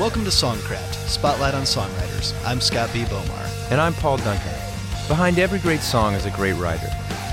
[0.00, 2.32] Welcome to Songcraft, Spotlight on Songwriters.
[2.46, 3.04] I'm Scott B.
[3.04, 3.70] Bomar.
[3.70, 4.54] And I'm Paul Duncan.
[5.08, 6.86] Behind every great song is a great writer.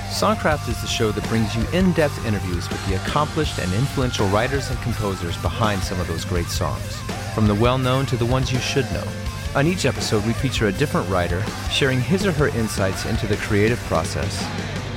[0.10, 4.28] Songcraft is the show that brings you in depth interviews with the accomplished and influential
[4.28, 7.00] writers and composers behind some of those great songs,
[7.34, 9.08] from the well known to the ones you should know.
[9.56, 11.42] On each episode, we feature a different writer
[11.72, 14.46] sharing his or her insights into the creative process,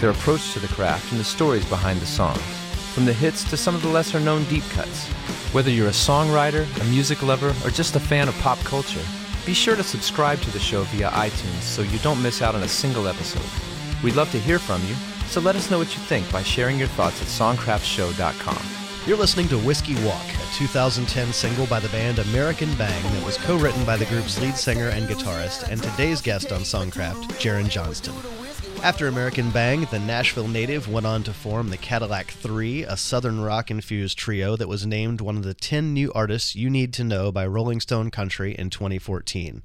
[0.00, 2.42] their approach to the craft, and the stories behind the songs,
[3.00, 5.06] from the hits to some of the lesser known deep cuts.
[5.54, 9.00] Whether you're a songwriter, a music lover, or just a fan of pop culture,
[9.46, 12.62] be sure to subscribe to the show via iTunes so you don't miss out on
[12.62, 13.50] a single episode.
[14.04, 14.94] We'd love to hear from you,
[15.28, 18.62] so let us know what you think by sharing your thoughts at songcraftshow.com.
[19.06, 23.38] You're listening to Whiskey Walk, a 2010 single by the band American Bang that was
[23.38, 27.70] co written by the group's lead singer and guitarist, and today's guest on Songcraft, Jaron
[27.70, 28.39] Johnston.
[28.82, 33.42] After American Bang, the Nashville native went on to form the Cadillac 3, a southern
[33.42, 37.04] rock infused trio that was named one of the 10 new artists you need to
[37.04, 39.62] know by Rolling Stone Country in 2014.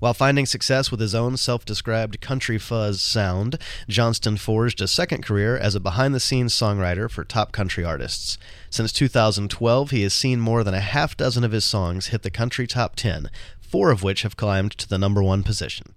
[0.00, 3.56] While finding success with his own self described country fuzz sound,
[3.88, 8.36] Johnston forged a second career as a behind the scenes songwriter for top country artists.
[8.68, 12.30] Since 2012, he has seen more than a half dozen of his songs hit the
[12.30, 15.94] country top 10, four of which have climbed to the number one position.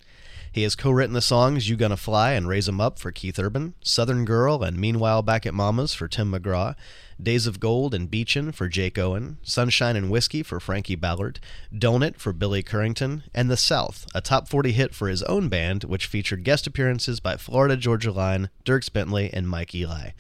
[0.53, 3.39] He has co written the songs You Gonna Fly and Raise 'em Up for Keith
[3.39, 6.75] Urban, Southern Girl and Meanwhile Back at Mama's for Tim McGraw,
[7.21, 11.39] Days of Gold and Beachin' for Jake Owen, Sunshine and Whiskey for Frankie Ballard,
[11.75, 15.85] Donut for Billy Currington, and The South, a top 40 hit for his own band,
[15.85, 20.11] which featured guest appearances by Florida Georgia Line, Dierks Bentley, and Mike Eli.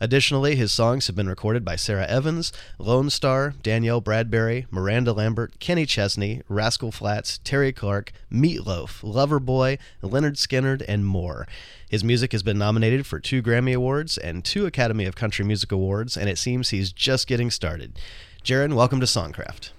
[0.00, 5.86] Additionally, his songs have been recorded by Sara Evans, Lonestar, Danielle Bradbery, Miranda Lambert, Kenny
[5.86, 11.46] Chesney, Rascal Flatts, Terri Clark, Meatloaf, Loverboy, Lynyrd Skynyrd, and more.
[11.88, 15.72] His music has been nominated for two Grammy Awards and two Academy of Country Music
[15.72, 17.98] Awards, and it seems he's just getting started.
[18.44, 19.70] Jaron, welcome to Songcraft.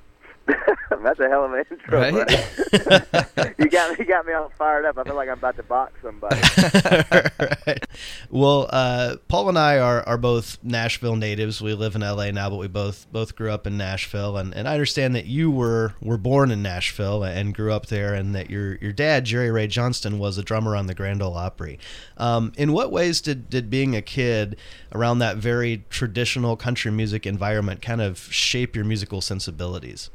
[1.03, 1.99] That's a hell of an intro.
[1.99, 2.13] Right?
[3.57, 4.97] you got me, you got me all fired up.
[4.97, 6.35] I feel like I'm about to box somebody.
[7.67, 7.83] right.
[8.29, 11.61] Well, uh, Paul and I are, are both Nashville natives.
[11.61, 14.67] We live in LA now, but we both both grew up in Nashville, and, and
[14.67, 18.49] I understand that you were were born in Nashville and grew up there, and that
[18.49, 21.79] your your dad Jerry Ray Johnston was a drummer on the Grand Ole Opry.
[22.17, 24.57] Um, in what ways did did being a kid
[24.93, 30.09] around that very traditional country music environment kind of shape your musical sensibilities?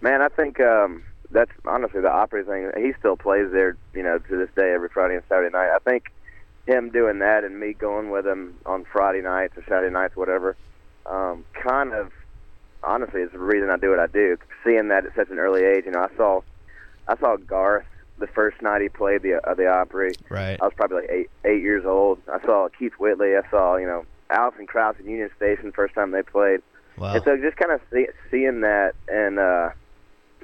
[0.00, 2.70] Man, I think um, that's honestly the Opry thing.
[2.76, 5.70] He still plays there, you know, to this day, every Friday and Saturday night.
[5.74, 6.12] I think
[6.66, 10.56] him doing that and me going with him on Friday nights or Saturday nights, whatever,
[11.06, 12.12] um, kind of
[12.82, 14.36] honestly is the reason I do what I do.
[14.64, 16.40] Seeing that at such an early age, you know, I saw
[17.08, 17.86] I saw Garth
[18.18, 20.12] the first night he played the uh, the Opry.
[20.28, 20.58] Right.
[20.60, 22.18] I was probably like eight eight years old.
[22.32, 23.36] I saw Keith Whitley.
[23.36, 26.60] I saw you know Alison Krauss and Union Station first time they played.
[26.98, 27.14] Wow.
[27.14, 29.70] And so just kind of see, seeing that and uh,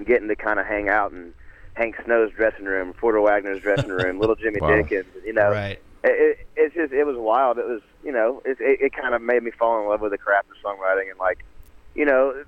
[0.05, 1.33] getting to kind of hang out in
[1.75, 4.77] Hank Snow's dressing room, Porter Wagoner's dressing room, Little Jimmy Wow.
[4.77, 5.81] Dickens, you know, Right.
[6.05, 7.59] it, it, it's just it was wild.
[7.59, 10.13] It was you know it, it it kind of made me fall in love with
[10.13, 11.45] the craft of songwriting and like
[11.95, 12.45] you know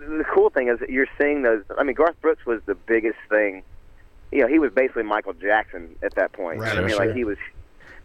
[0.00, 1.62] the cool thing is that you're seeing those.
[1.78, 3.62] I mean, Garth Brooks was the biggest thing.
[4.32, 6.58] You know, he was basically Michael Jackson at that point.
[6.58, 7.06] Right, I mean, sure.
[7.06, 7.38] like he was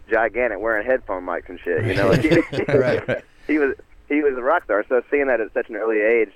[0.08, 1.84] gigantic, wearing headphone mics and shit.
[1.84, 2.10] You know,
[2.78, 3.24] Right.
[3.48, 3.74] he was
[4.08, 4.84] he was a rock star.
[4.88, 6.30] So seeing that at such an early age,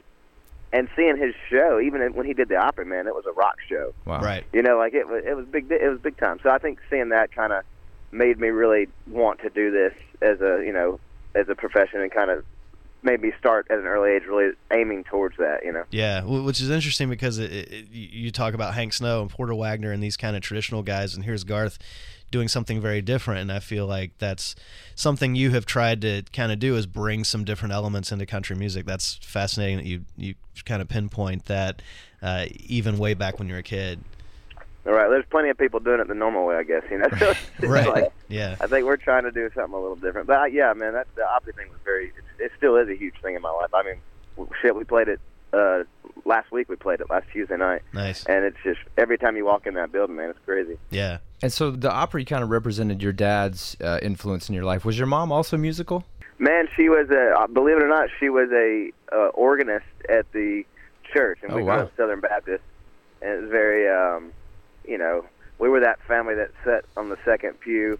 [0.73, 3.57] and seeing his show, even when he did the Opry, man, it was a rock
[3.69, 3.95] show.
[4.05, 4.21] Wow.
[4.21, 4.45] Right.
[4.53, 6.39] You know, like it was it was big it was big time.
[6.43, 7.65] So I think seeing that kind of
[8.13, 10.99] made me really want to do this as a you know
[11.35, 12.45] as a profession and kind of
[13.03, 15.65] made me start at an early age really aiming towards that.
[15.65, 15.85] You know.
[15.91, 19.55] Yeah, which is interesting because it, it, it- you talk about Hank Snow and Porter
[19.55, 21.79] Wagoner and these kind of traditional guys, and here's Garth
[22.31, 23.41] doing something very different.
[23.41, 24.55] And I feel like that's
[24.95, 28.57] something you have tried to kind of do is bring some different elements into country
[28.57, 28.87] music.
[28.87, 31.83] That's fascinating that you you kind of pinpoint that
[32.23, 34.01] uh, even way back when you were a kid.
[34.87, 36.83] All right, there's plenty of people doing it the normal way, I guess.
[36.91, 37.09] You know.
[37.61, 37.89] Right.
[37.89, 38.55] like, Yeah.
[38.61, 40.29] I think we're trying to do something a little different.
[40.29, 42.07] But uh, yeah, man, that the Opry thing was very.
[42.07, 43.75] It, it still is a huge thing in my life.
[43.75, 45.21] I mean, shit, we played it
[45.53, 45.85] uh
[46.27, 46.69] last week.
[46.69, 48.25] We played it last Tuesday night, Nice.
[48.27, 50.77] and it's just every time you walk in that building, man, it's crazy.
[50.91, 51.19] Yeah.
[51.43, 54.85] And so the Opry kind of represented your dad's uh, influence in your life.
[54.85, 56.05] Was your mom also musical?
[56.39, 60.31] Man, she was a uh, believe it or not, she was a uh, organist at
[60.33, 60.65] the
[61.13, 61.77] church, and Oh, we wow.
[61.77, 62.63] grew up Southern Baptist,
[63.23, 64.33] and it was very, um,
[64.87, 65.25] you know,
[65.59, 67.99] we were that family that sat on the second pew,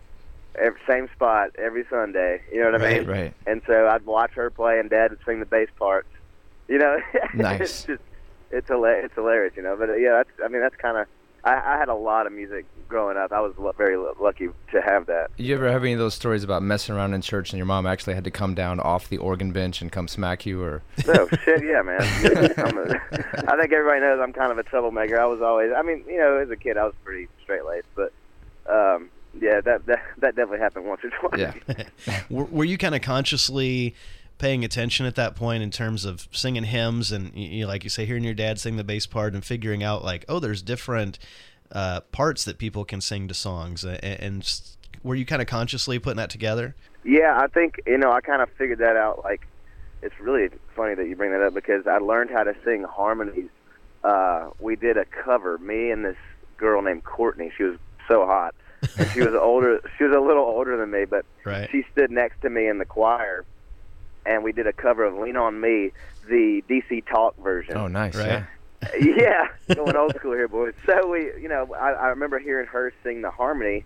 [0.59, 2.43] every, same spot every Sunday.
[2.53, 3.09] You know what I Right, mean?
[3.09, 3.35] Right.
[3.47, 6.09] And so I'd watch her play, and Dad would sing the bass parts.
[6.69, 6.99] You know,
[7.35, 7.61] Nice.
[7.61, 8.03] it's just
[8.51, 9.07] it's hilarious.
[9.07, 9.77] It's hilarious, you know.
[9.79, 11.07] But uh, yeah, that's I mean that's kind of
[11.45, 13.33] I, I had a lot of music growing up.
[13.33, 15.31] I was l- very l- lucky to have that.
[15.37, 17.87] You ever have any of those stories about messing around in church and your mom
[17.87, 21.29] actually had to come down off the organ bench and come smack you, or Oh
[21.45, 22.01] shit, yeah, man.
[22.59, 23.01] I'm a,
[23.53, 25.21] I think everybody knows I'm kind of a troublemaker.
[25.21, 27.89] I was always, I mean, you know, as a kid, I was pretty straight laced,
[27.95, 28.13] but
[28.69, 29.11] um,
[29.41, 31.55] yeah, that, that that definitely happened once or twice.
[31.69, 33.95] yeah, were, were you kind of consciously
[34.39, 37.91] paying attention at that point in terms of singing hymns and you know, like you
[37.91, 41.19] say hearing your dad sing the bass part and figuring out like oh there's different
[41.73, 44.61] uh, parts that people can sing to songs and, and
[45.03, 46.75] were you kind of consciously putting that together
[47.07, 49.23] Yeah, I think you know I kind of figured that out.
[49.23, 49.47] Like,
[50.03, 53.49] it's really funny that you bring that up because I learned how to sing harmonies.
[54.03, 56.17] Uh, we did a cover, me and this
[56.57, 57.53] girl named Courtney.
[57.57, 57.79] She was
[58.09, 58.55] so hot.
[58.99, 59.81] And she was older.
[59.97, 62.79] She was a little older than me, but right she stood next to me in
[62.79, 63.45] the choir,
[64.27, 65.93] and we did a cover of "Lean on Me,"
[66.29, 67.77] the DC Talk version.
[67.77, 68.27] oh nice, Right.
[68.29, 68.45] yeah.
[69.01, 70.75] yeah, going old school here, boys.
[70.85, 73.85] So we, you know, I, I remember hearing her sing the harmony,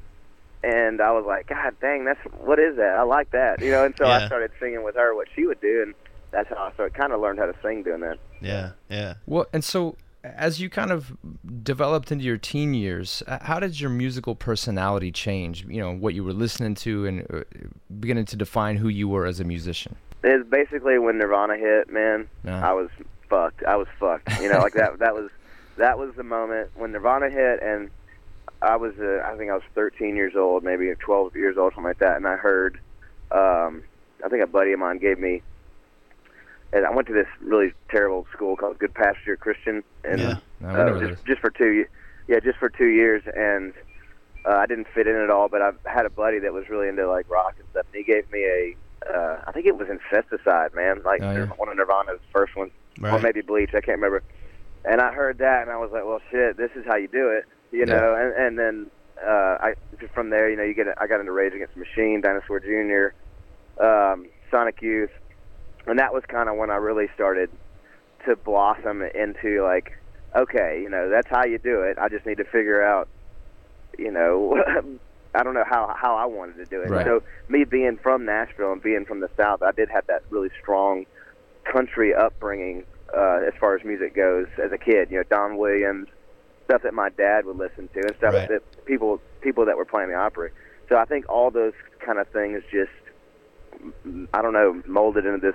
[0.64, 2.96] and I was like, God dang, that's what is that?
[2.96, 3.84] I like that, you know.
[3.84, 5.94] And so I started singing with her what she would do, and
[6.32, 8.19] that's how I started kind of learned how to sing doing that.
[8.40, 11.16] yeah yeah Well, and so as you kind of
[11.62, 15.64] developed into your teen years, uh, how did your musical personality change?
[15.66, 17.43] You know, what you were listening to and uh,
[18.00, 19.96] beginning to define who you were as a musician.
[20.22, 22.28] It's basically when Nirvana hit, man.
[22.44, 22.69] Yeah.
[22.69, 22.88] I was
[23.28, 23.62] fucked.
[23.64, 24.28] I was fucked.
[24.40, 24.99] You know, like that.
[24.99, 25.31] That was
[25.76, 27.90] that was the moment when Nirvana hit, and
[28.61, 31.84] I was uh, I think I was 13 years old, maybe 12 years old, something
[31.84, 32.78] like that, and I heard.
[33.31, 33.82] Um,
[34.25, 35.40] I think a buddy of mine gave me.
[36.72, 40.38] And I went to this really terrible school called Goodpasture Christian, and Yeah.
[40.64, 41.87] Uh, just, just for two, ye-
[42.28, 43.72] yeah, just for two years, and
[44.44, 45.49] uh, I didn't fit in at all.
[45.49, 48.12] But I had a buddy that was really into like rock and stuff, and he
[48.12, 48.76] gave me a,
[49.12, 51.44] uh, think it was Incesticide, man, like Oh, yeah.
[51.56, 52.72] one of Nirvana's first ones,
[53.02, 54.22] or maybe Bleach, I can't remember.
[54.84, 57.28] And I heard that, and I was like, well, shit, this is how you do
[57.28, 57.86] it, you Yeah.
[57.86, 58.14] know.
[58.18, 58.90] And and then
[59.22, 59.74] uh, I
[60.14, 63.12] from there, you know, you get I got into Rage Against the Machine, Dinosaur Jr.,
[63.84, 65.10] um, Sonic Youth,
[65.86, 67.50] and that was kind of when I really started
[68.26, 69.90] to blossom into like,
[70.36, 71.98] okay, you know, that's how you do it.
[71.98, 73.08] I just need to figure out,
[73.98, 74.56] you know,
[75.35, 76.91] I don't know how how I wanted to do it.
[76.91, 77.06] Right.
[77.06, 80.49] So me being from Nashville and being from the South, I did have that really
[80.61, 81.06] strong
[81.71, 82.85] country upbringing
[83.17, 85.09] uh, as far as music goes as a kid.
[85.11, 86.09] You know, Don Williams,
[86.65, 88.49] stuff that my dad would listen to, and stuff Right.
[88.49, 90.50] that people people that were playing the Opry.
[90.88, 91.75] So I think all those
[92.05, 92.91] kind of things just,
[94.35, 95.55] I don't know, molded into this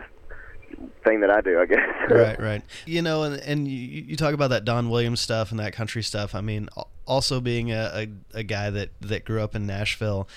[1.03, 1.59] thing that I do.
[1.59, 1.79] I guess.
[2.09, 5.59] right right you know and and you, you talk about that don williams stuff and
[5.59, 6.69] that country stuff i mean
[7.05, 7.91] also being a,
[8.33, 10.27] a, a guy that that grew up in nashville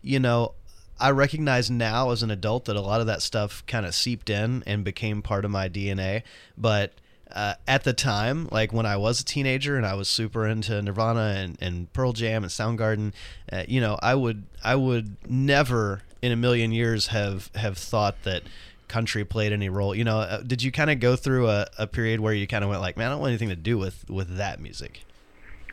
[0.00, 0.54] you know
[0.98, 4.30] i recognize now as an adult that a lot of that stuff kind of seeped
[4.30, 6.22] in and became part of my dna
[6.56, 6.92] but
[7.30, 10.80] uh, at the time, like when I was a teenager and I was super into
[10.80, 13.12] Nirvana and, and Pearl Jam and Soundgarden,
[13.52, 18.22] uh, you know, I would I would never in a million years have have thought
[18.22, 18.44] that
[18.88, 19.94] country played any role.
[19.94, 22.64] You know, uh, did you kind of go through a, a period where you kind
[22.64, 25.02] of went like, man, I don't want anything to do with with that music?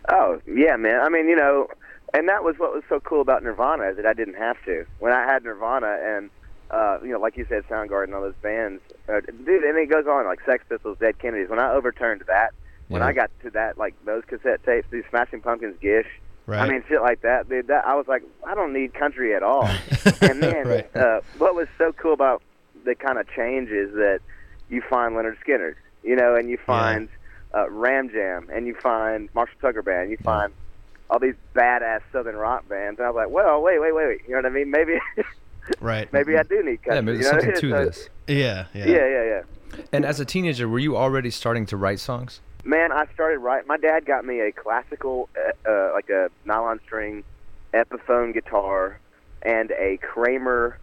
[0.09, 1.01] Oh yeah, man.
[1.01, 1.67] I mean, you know,
[2.13, 4.85] and that was what was so cool about Nirvana is that I didn't have to.
[4.99, 6.29] When I had Nirvana and
[6.71, 10.05] uh, you know, like you said, Soundgarden, all those bands, uh, dude, and it goes
[10.07, 11.49] on like Sex Pistols, Dead Kennedys.
[11.49, 12.51] When I overturned that,
[12.87, 16.07] when I got to that, like those cassette tapes, these Smashing Pumpkins, Gish.
[16.47, 16.59] Right.
[16.61, 17.67] I mean, shit like that, dude.
[17.67, 19.65] That I was like, I don't need country at all.
[20.21, 20.95] and then, Right.
[20.95, 22.43] uh, what was so cool about
[22.85, 24.19] the kind of changes that
[24.69, 27.09] you find Lynyrd Skynyrd, you know, and you find
[27.53, 30.53] uh, Ram Jam, and you find Marshall Tucker Band, you find
[31.09, 32.99] all these badass Southern rock bands.
[32.99, 34.21] And I was like, well, wait, wait, wait, wait.
[34.25, 34.71] You know what I mean?
[34.71, 34.97] Maybe,
[35.81, 36.11] right.
[36.13, 36.95] maybe I do need country.
[36.95, 37.39] Yeah, maybe you there's know?
[37.41, 38.09] something to So- this.
[38.27, 38.65] Yeah.
[38.73, 38.85] Yeah.
[38.85, 39.41] Yeah, yeah, yeah.
[39.91, 42.39] And as a teenager, were you already starting to write songs?
[42.63, 43.67] Man, I started writing.
[43.67, 47.23] My dad got me a classical, uh, uh, like a nylon string
[47.73, 48.99] Epiphone guitar
[49.43, 50.79] and a Kramer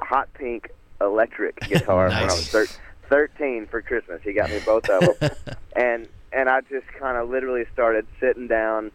[0.00, 0.70] hot pink
[1.00, 2.68] electric guitar when I was Nice.
[2.68, 4.20] thir- 13 for Christmas.
[4.22, 5.30] He got me both of them.
[5.76, 8.90] and and I just kind of literally started sitting down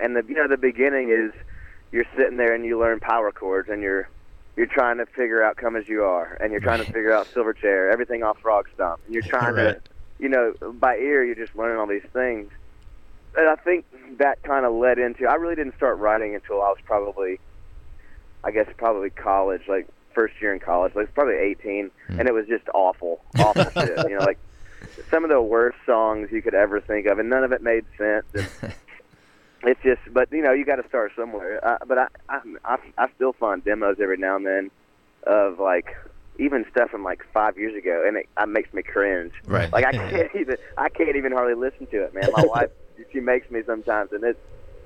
[0.00, 1.32] and the you know the beginning is
[1.92, 4.08] you're sitting there and you learn power chords and you're
[4.56, 7.26] you're trying to figure out come as you are and you're trying to figure out
[7.32, 9.74] silverchair everything off Frogstomp and you're trying Right.
[9.74, 9.80] to
[10.18, 12.50] you know by ear you're just learning all these things
[13.36, 13.84] and I think
[14.18, 17.38] that kind of led into I really didn't start writing until I was probably
[18.42, 22.18] I guess probably college like first year in college like probably 18 Hmm.
[22.18, 24.38] and it was just awful awful shit you know like
[25.12, 27.84] some of the worst songs you could ever think of and none of it made
[27.98, 28.48] sense and
[29.62, 32.76] it's just but you know you got to start somewhere uh, but I, I i
[32.98, 34.70] i still find demos every now and then
[35.26, 35.88] of like
[36.38, 39.70] even stuff from like five years ago and it, it makes me cringe Right.
[39.72, 42.68] like i can't even i can't even hardly listen to it man my wife
[43.12, 44.38] she makes me sometimes, and it's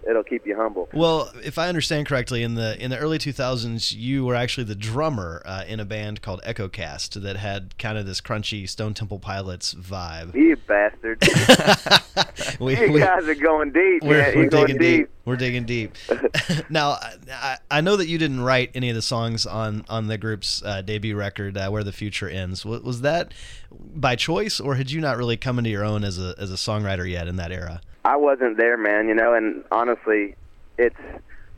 [0.09, 0.89] it'll keep you humble.
[0.93, 4.75] Well, if I understand correctly, in the in the early 2000s, you were actually the
[4.75, 9.19] drummer uh, in a band called EchoCast that had kind of this crunchy Stone Temple
[9.19, 10.35] Pilots vibe.
[10.35, 11.23] You bastard!
[12.61, 14.03] we, you we- guys are going deep.
[14.03, 14.37] we're, man.
[14.37, 15.09] we're digging deep.
[15.25, 15.95] We're digging deep.
[16.71, 16.99] now,
[17.31, 20.63] I, I know that you didn't write any of the songs on on the group's
[20.65, 23.33] uh, debut record, uh, "Where the Future Ends." Was, was that
[23.71, 26.57] by choice, or had you not really come into your own as a as a
[26.57, 27.81] songwriter yet in that era?
[28.05, 29.09] I wasn't there, man.
[29.09, 30.35] You know, and honestly,
[30.79, 30.97] it's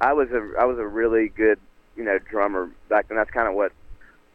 [0.00, 1.58] I was a I was a really good
[1.96, 3.16] you know drummer back then.
[3.16, 3.72] That's kind of what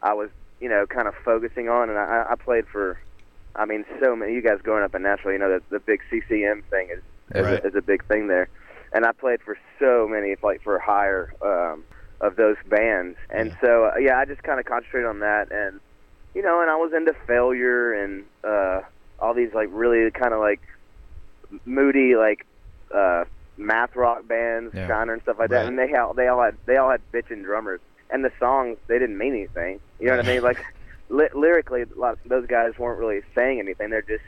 [0.02, 2.98] I was you know kind of focusing on, and I, I played for.
[3.56, 4.34] I mean, so many.
[4.34, 7.02] You guys growing up in Nashville, you know that the big CCM thing is
[7.34, 7.64] is, Right.
[7.64, 8.48] a, is a big thing there,
[8.92, 11.84] and I played for so many, like for hire um,
[12.20, 13.56] of those bands, and Yeah.
[13.60, 15.80] so uh, yeah, I just kind of concentrated on that, and
[16.34, 18.80] you know, and I was into failure and uh,
[19.18, 20.60] all these like really kind of like
[21.64, 22.46] moody like
[22.94, 23.24] uh
[23.56, 24.86] math rock bands, Yeah.
[24.88, 25.62] Shiner and stuff like Right.
[25.62, 28.78] that, and they all they all had they all had bitching drummers, and the songs
[28.88, 29.80] they didn't mean anything.
[29.98, 30.42] You know what I mean?
[30.48, 30.58] Like
[31.08, 33.88] li- lyrically, a lot of those guys weren't really saying anything.
[33.90, 34.22] They're just,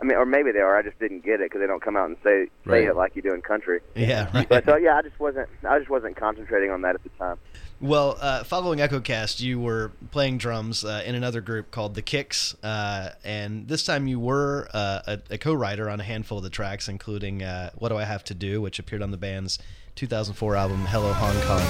[0.00, 0.76] I mean, or maybe they are.
[0.76, 3.16] I just didn't get it because they don't come out and say say it like
[3.16, 3.80] you do in country.
[3.94, 4.48] Yeah, right.
[4.48, 7.38] But so yeah, I just wasn't I just wasn't concentrating on that at the time.
[7.82, 12.54] Well, uh, following EchoCast, you were playing drums uh, in another group called The Kicks,
[12.62, 16.50] uh, and this time you were uh, a, a co-writer on a handful of the
[16.50, 19.58] tracks, including uh, "What Do I Have to Do," which appeared on the band's
[19.94, 21.64] 2004 album "Hello Hong Kong."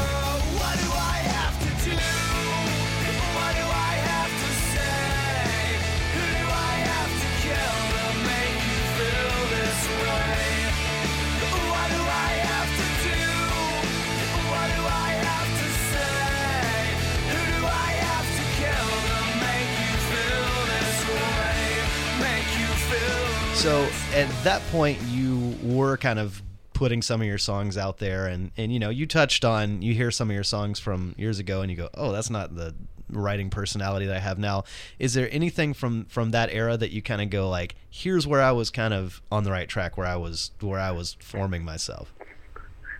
[23.60, 28.26] So at that point, you were kind of putting some of your songs out there,
[28.26, 31.38] and and you know you touched on you hear some of your songs from years
[31.38, 32.74] ago, and you go, oh, that's not the
[33.10, 34.64] writing personality that I have now.
[34.98, 38.40] Is there anything from from that era that you kind of go like, here's where
[38.40, 41.62] I was kind of on the right track, where I was where I was forming
[41.62, 42.14] myself?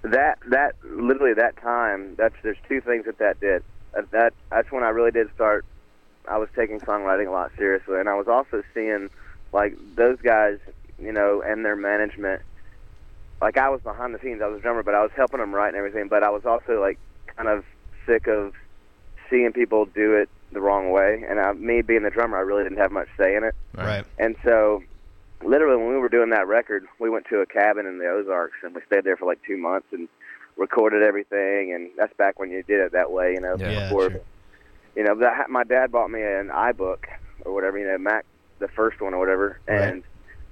[0.02, 3.62] that that literally that time that's there's two things that that did
[3.96, 5.62] Uh, that that's when i really did start
[6.26, 9.10] i was taking songwriting a lot seriously and i was also seeing
[9.52, 10.58] like those guys
[10.98, 12.40] you know and their management
[13.40, 15.54] like i was behind the scenes i was a drummer but i was helping them
[15.54, 16.98] write and everything but i was also like
[17.36, 17.64] kind of
[18.06, 18.52] sick of
[19.28, 22.64] seeing people do it the wrong way and I, me being the drummer i really
[22.64, 24.04] didn't have much say in it Right.
[24.18, 24.82] and so,
[25.42, 28.56] literally, when we were doing that record, we went to a cabin in the Ozarks
[28.62, 30.08] and we stayed there for like two months and
[30.56, 31.72] recorded everything.
[31.72, 33.56] And that's back when you did it that way, you know.
[33.58, 33.70] Yeah.
[33.70, 34.20] Yeah, before, sure.
[34.96, 37.04] you know, that, my dad bought me an iBook
[37.46, 38.26] or whatever, you know, Mac,
[38.60, 39.80] the first one or whatever, Right.
[39.82, 40.04] and.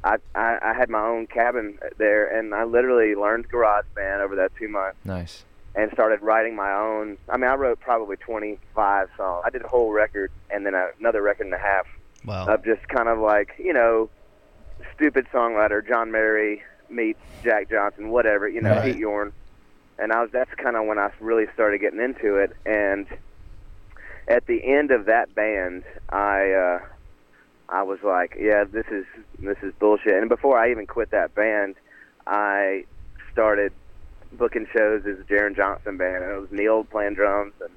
[0.05, 4.53] I, I I had my own cabin there, and I literally learned GarageBand over that
[4.57, 5.45] two months Nice.
[5.75, 7.19] and started writing my own.
[7.29, 9.43] I mean, I wrote probably 25 songs.
[9.45, 11.85] I did a whole record and then another record and a half
[12.25, 12.47] Wow.
[12.47, 14.09] of just kind of like you know
[14.95, 18.85] stupid songwriter John Mayer meets Jack Johnson, whatever you know Right.
[18.93, 19.33] Pete Yorn,
[19.99, 22.53] and I was that's kind of when I really started getting into it.
[22.65, 23.09] And
[24.29, 26.79] at the end of that band, I uh,
[27.69, 29.05] I was like, yeah, this is
[29.39, 30.15] this is bullshit.
[30.15, 31.77] And before I even quit that band,
[32.27, 32.85] I
[33.33, 33.73] started
[34.33, 37.71] booking shows as a Jaron Johnston band, and it was Neil playing drums and.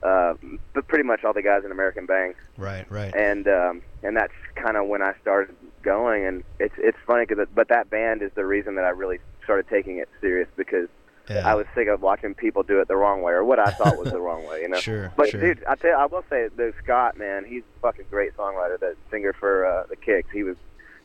[0.00, 0.34] Uh,
[0.74, 2.88] but pretty much all the guys in American Bang right.
[2.88, 3.12] Right.
[3.16, 6.24] and um, and that's kind of when I started going.
[6.24, 9.66] And it's it's funny because but that band is the reason that I really started
[9.68, 10.86] taking it serious because
[11.28, 11.46] Yeah.
[11.48, 13.98] I was sick of watching people do it the wrong way or what I thought
[13.98, 14.62] was the wrong way.
[14.62, 14.78] You know.
[14.88, 15.40] Sure, But sure.
[15.40, 18.78] dude, I tell you, I will say, though Scott, man, he's a fucking great songwriter.
[18.80, 20.56] That singer for uh, the Kicks, he was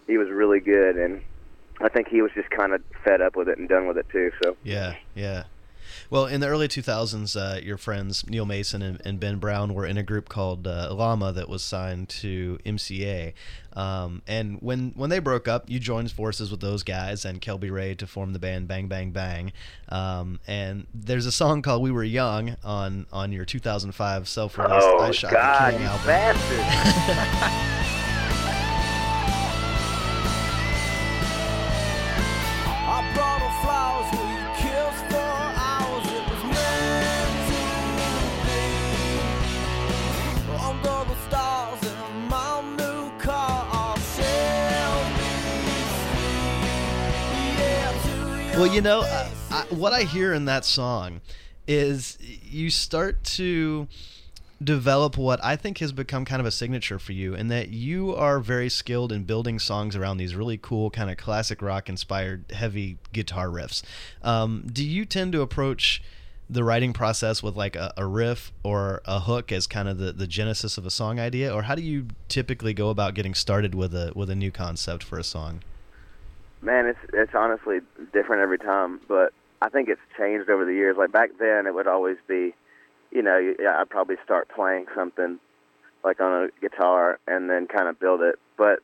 [0.07, 1.21] he was really good, and
[1.81, 4.07] I think he was just kind of fed up with it and done with it
[4.11, 4.31] too.
[4.41, 5.43] So Yeah, yeah.
[6.09, 9.85] Well, in the early 2000s, uh, your friends Neil Mason and, and Ben Brown were
[9.85, 13.33] in a group called uh, Llama that was signed to MCA.
[13.75, 17.71] Um, and when when they broke up, you joined forces with those guys and Kelby
[17.71, 19.51] Ray to form the band Bang Bang Bang.
[19.89, 24.99] Um, and there's a song called "We Were Young" on on your 2005 self-released oh
[24.99, 27.69] I Shot the God, King you album.
[48.63, 49.29] Well, you know, I.
[49.51, 51.19] I, what I hear in that song
[51.67, 53.89] is you start to
[54.63, 58.15] develop what I think has become kind of a signature for you, and that you
[58.15, 62.45] are very skilled in building songs around these really cool, kind of classic rock inspired,
[62.53, 63.83] heavy guitar riffs.
[64.21, 66.01] Um, do you tend to approach
[66.49, 70.13] the writing process with like a, a riff or a hook as kind of the,
[70.13, 73.75] the genesis of a song idea, or how do you typically go about getting started
[73.75, 75.63] with a with a new concept for a song?
[76.63, 77.79] Man, it's it's honestly
[78.13, 80.95] different every time, but I think it's changed over the years.
[80.97, 82.55] Like back then, it would always be,
[83.11, 85.39] you know, I'd probably start playing something
[86.05, 88.35] like on a guitar and then kind of build it.
[88.57, 88.79] But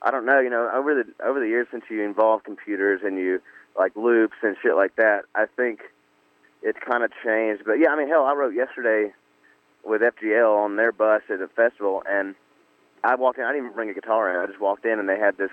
[0.00, 3.18] I don't know, you know, over the over the years since you involve computers and
[3.18, 3.42] you
[3.78, 5.80] like loops and shit like that, I think
[6.62, 7.64] it's kind of changed.
[7.66, 9.12] But yeah, I mean, hell, I wrote yesterday
[9.84, 12.34] with FGL on their bus at a festival, and
[13.04, 13.44] I walked in.
[13.44, 14.36] I didn't even bring a guitar in.
[14.36, 15.50] I just walked in, and they had this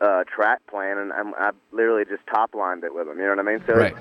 [0.00, 3.18] uh, track plan, and I'm, I literally just top lined it with them.
[3.18, 3.60] You know what I mean?
[3.66, 3.96] So, Right.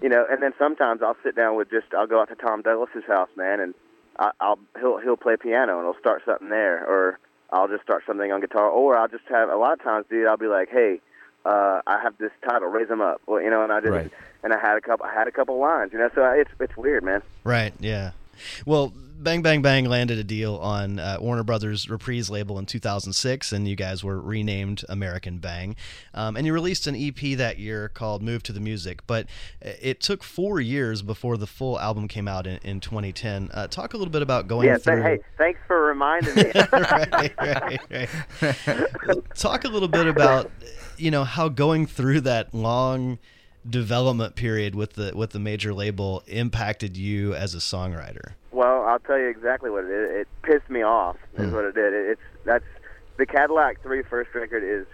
[0.00, 2.62] you know, and then sometimes I'll sit down with just I'll go out to Tom
[2.62, 3.74] Douglas's house, man, and
[4.18, 7.18] I, I'll he'll he'll play piano and I'll start something there, or
[7.50, 10.26] I'll just start something on guitar, or I'll just have a lot of times, dude.
[10.26, 11.00] I'll be like, hey,
[11.44, 14.10] uh, I have this title, raise them up, well, you know, and I just Right.
[14.44, 16.76] and I had a couple I had a couple lines, you know, so it's it's
[16.76, 17.22] weird, man.
[17.44, 17.72] Right.
[17.80, 18.12] Yeah.
[18.66, 23.52] Well, Bang Bang Bang landed a deal on uh, Warner Brothers Reprise label in 2006,
[23.52, 25.76] and you guys were renamed American Bang.
[26.12, 29.26] Um, and you released an EP that year called Move to the Music, but
[29.60, 33.50] it took four years before the full album came out in, in 2010.
[33.54, 35.02] Uh, talk a little bit about going Yeah, th- through.
[35.02, 36.42] hey, thanks for reminding me.
[36.72, 37.80] right, right,
[38.40, 39.34] right.
[39.36, 40.50] Talk a little bit about,
[40.96, 43.18] you know, how going through that long
[43.68, 48.32] development period with the with the major label impacted you as a songwriter.
[48.50, 50.20] Well, I'll tell you exactly what it is.
[50.22, 51.16] It pissed me off.
[51.38, 51.54] Is Hmm.
[51.54, 51.92] what it did.
[51.92, 52.64] It, it's that's
[53.18, 54.86] the Cadillac Three first record is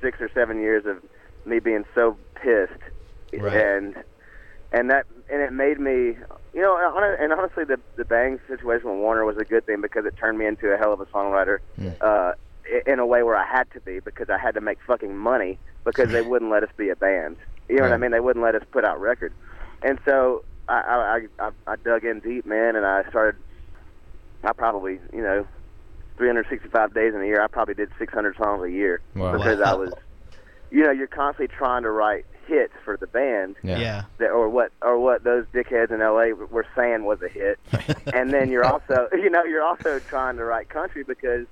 [0.00, 0.96] six or seven years of
[1.44, 2.72] me being so pissed,
[3.32, 3.54] Right.
[3.56, 3.94] and
[4.72, 6.16] and that and it made me,
[6.52, 6.76] you know,
[7.20, 10.36] and honestly, the the Bang situation with Warner was a good thing because it turned
[10.38, 11.58] me into a hell of a songwriter.
[12.00, 12.32] Uh,
[12.86, 15.58] in a way where I had to be because I had to make fucking money
[15.84, 17.36] because they wouldn't let us be a band.
[17.70, 18.10] You know what I mean?
[18.10, 19.34] They wouldn't let us put out records,
[19.82, 23.40] and so I I, I I dug in deep, man, and I started.
[24.42, 25.46] I probably you know,
[26.16, 27.42] 365 days in a year.
[27.42, 29.36] I probably did 600 songs a year Wow.
[29.36, 29.92] because I was,
[30.70, 33.78] you know, you're constantly trying to write hits for the band Yeah.
[33.78, 34.02] yeah.
[34.18, 37.58] that, or what or what those dickheads in LA were saying was a hit.
[38.14, 41.46] and then you're also you know you're also trying to write country because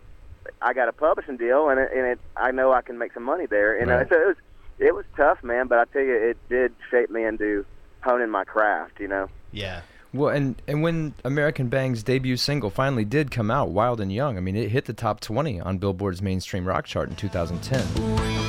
[0.63, 3.23] I got a publishing deal and it, and it I know I can make some
[3.23, 3.79] money there.
[3.79, 4.37] You know, so it was
[4.79, 5.67] it was tough, man.
[5.67, 7.65] But I tell you, it did shape me into
[8.01, 9.01] honing my craft.
[9.01, 9.29] You know.
[9.53, 9.83] Yeah.
[10.13, 14.37] Well, and and when American Bang's debut single finally did come out, Wild and Young,
[14.37, 18.48] I mean, it hit the top 20 on Billboard's mainstream rock chart in 2010.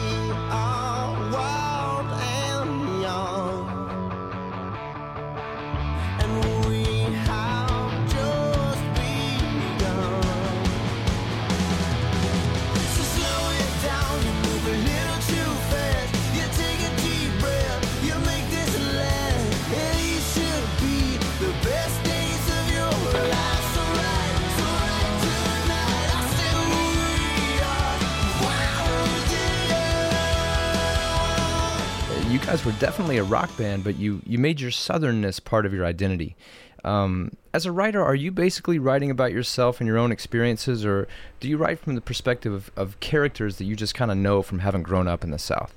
[32.50, 35.86] Guys were definitely a rock band, but you you made your southernness part of your
[35.86, 36.36] identity.
[36.84, 41.08] Um, as a writer, are you basically writing about yourself and your own experiences, or
[41.40, 44.42] do you write from the perspective of, of characters that you just kind of know
[44.42, 45.76] from having grown up in the South?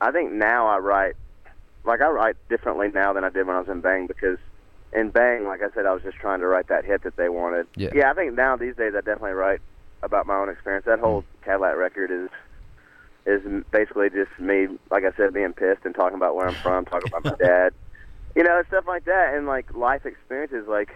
[0.00, 1.14] I think now I write
[1.84, 4.38] like I write differently now than I did when I was in Bang because
[4.92, 7.28] in Bang, like I said, I was just trying to write that hit that they
[7.28, 7.68] wanted.
[7.76, 8.10] Yeah.
[8.10, 9.60] I think now these days I definitely write
[10.02, 10.86] about my own experience.
[10.86, 12.28] That whole Cadillac record is
[13.26, 13.40] is
[13.72, 17.08] basically just me, like I said, being pissed and talking about where I'm from, talking
[17.08, 17.72] about my dad,
[18.36, 20.66] you know, stuff like that, and like life experiences.
[20.68, 20.88] Like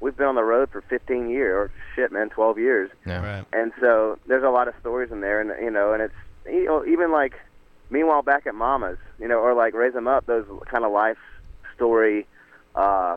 [0.00, 3.20] we've been on the road for 15 years, or shit, man, 12 years Yeah.
[3.24, 3.44] Right.
[3.52, 6.14] and so there's a lot of stories in there, and you know, and it's
[6.46, 7.34] you know, even like
[7.90, 11.16] meanwhile back at Mama's, you know, or like raise them up, those kind of life
[11.74, 12.26] story,
[12.74, 13.16] uh,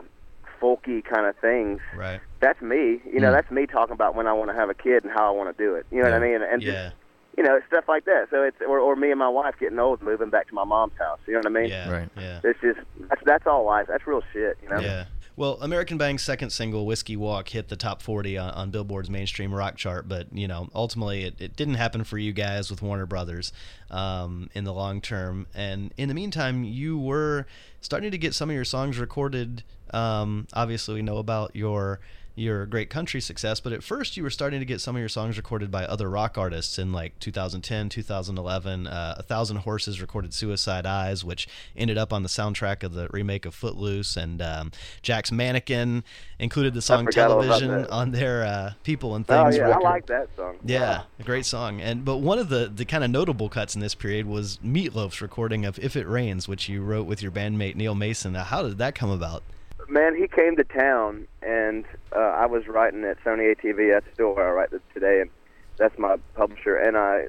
[0.60, 1.80] folky kind of things.
[1.96, 2.20] Right.
[2.40, 3.34] That's me, you know, Mm.
[3.34, 5.56] that's me talking about when I want to have a kid and how I want
[5.56, 5.86] to do it.
[5.90, 6.42] You know what I mean?
[6.42, 6.90] And just, Yeah.
[7.36, 8.28] You know, stuff like that.
[8.30, 10.92] So it's or, or me and my wife getting old, moving back to my mom's
[10.98, 11.18] house.
[11.26, 11.70] You know what I mean?
[11.70, 11.90] Yeah.
[11.90, 12.08] Right.
[12.16, 12.40] Yeah.
[12.44, 13.86] It's just that's that's all life.
[13.88, 14.58] That's real shit.
[14.62, 14.80] You know?
[14.80, 15.04] Yeah.
[15.34, 19.54] Well, American Bang's second single, Whiskey Walk, hit the top 40 on, on Billboard's mainstream
[19.54, 23.06] rock chart, but, you know, ultimately it, it didn't happen for you guys with Warner
[23.06, 23.50] Brothers
[23.90, 25.46] um, in the long term.
[25.54, 27.46] And in the meantime, you were
[27.80, 29.62] starting to get some of your songs recorded.
[29.90, 32.00] Um, obviously, we know about your
[32.34, 33.60] your great country success.
[33.60, 36.08] But at first, you were starting to get some of your songs recorded by other
[36.08, 38.86] rock artists in like 2010, 2011.
[38.86, 43.08] Uh, A Thousand Horses recorded Suicide Eyes, which ended up on the soundtrack of the
[43.10, 44.16] remake of Footloose.
[44.16, 46.04] And um, Jack's Mannequin
[46.38, 49.54] included the song forgot all about Television on their uh, People and Things.
[49.54, 49.84] Oh yeah, record.
[49.84, 50.58] I like that song.
[50.64, 51.80] Yeah, a great song.
[51.80, 55.20] And but one of the the kind of notable cuts in this period was Meatloaf's
[55.20, 58.32] recording of "If It Rains," which you wrote with your bandmate Neil Mason.
[58.32, 59.42] Now, how did that come about?
[59.88, 63.92] Man, he came to town, and uh, I was writing at Sony ATV.
[63.92, 65.30] That's still where I write this today, and
[65.76, 66.76] that's my publisher.
[66.76, 67.28] And I,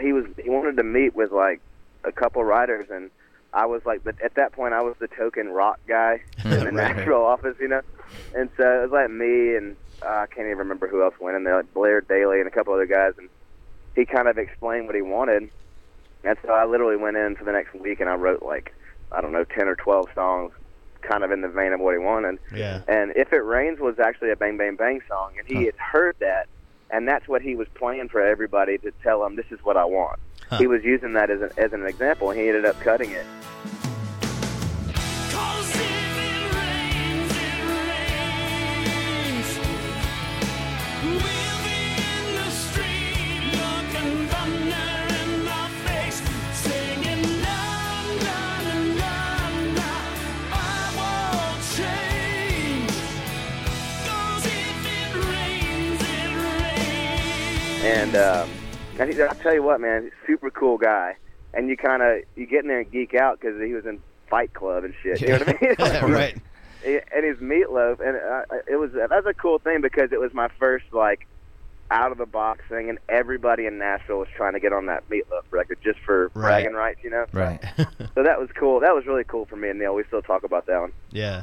[0.00, 1.60] he was he wanted to meet with like
[2.04, 3.10] a couple writers, and
[3.52, 6.64] I was like, the, at that point, I was the token rock guy in the
[6.66, 6.96] right.
[6.96, 7.82] Nashville office, you know.
[8.34, 11.36] And so it was like me and uh, I can't even remember who else went
[11.36, 13.28] in there, like Blair Daly and a couple other guys, and
[13.94, 15.50] he kind of explained what he wanted.
[16.24, 18.74] And so I literally went in for the next week, and I wrote like
[19.12, 20.52] I don't know, ten or twelve songs,
[21.02, 22.38] kind of in the vein of what he wanted.
[22.54, 22.82] Yeah.
[22.88, 25.60] And If It Rains was actually a Bang Bang Bang song, and he Huh.
[25.66, 26.48] had heard that,
[26.90, 29.84] and that's what he was playing for everybody to tell him, this is what I
[29.84, 30.18] want.
[30.48, 30.58] Huh.
[30.58, 33.26] He was using that as an, as an example, and he ended up cutting it.
[35.30, 35.99] Cause it
[57.82, 58.48] And um,
[58.98, 61.16] and he, I'll tell you what, man, super cool guy.
[61.54, 63.98] And you kind of you get in there and geek out because he was in
[64.28, 65.20] Fight Club and shit.
[65.20, 66.12] You know what I mean?
[66.14, 66.36] right.
[66.84, 70.48] and his meatloaf, and uh, it was that's a cool thing because it was my
[70.58, 71.26] first like
[71.90, 75.08] out of the box thing, and everybody in Nashville was trying to get on that
[75.08, 76.62] meatloaf record just for Right.
[76.62, 77.26] bragging rights, you know.
[77.32, 77.60] Right.
[78.14, 78.80] So that was cool.
[78.80, 79.94] That was really cool for me and Neil.
[79.94, 80.92] We still talk about that one.
[81.10, 81.42] Yeah.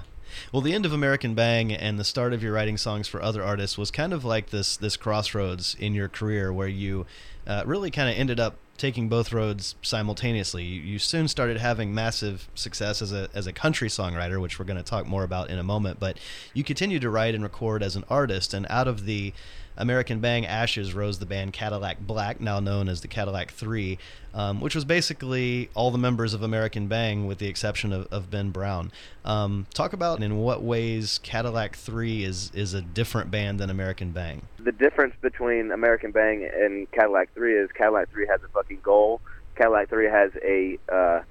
[0.51, 3.43] Well, the end of American Bang and the start of your writing songs for other
[3.43, 7.05] artists was kind of like this this crossroads in your career where you
[7.45, 10.63] uh, really kind of ended up taking both roads simultaneously.
[10.63, 14.65] You, you soon started having massive success as a as a country songwriter, which we're
[14.65, 15.99] going to talk more about in a moment.
[15.99, 16.19] But
[16.53, 19.33] you continued to write and record as an artist, and out of the
[19.77, 23.97] American Bang ashes rose the band Cadillac Black, now known as the Cadillac Three,
[24.33, 28.29] um, which was basically all the members of American Bang with the exception of, of
[28.31, 28.91] Ben Brown.
[29.23, 34.11] Um, talk about in what ways Cadillac Three is is a different band than American
[34.11, 34.41] Bang.
[34.59, 39.21] The difference between American Bang and Cadillac Three is Cadillac Three has a fucking goal.
[39.55, 41.21] Cadillac Three has a uh,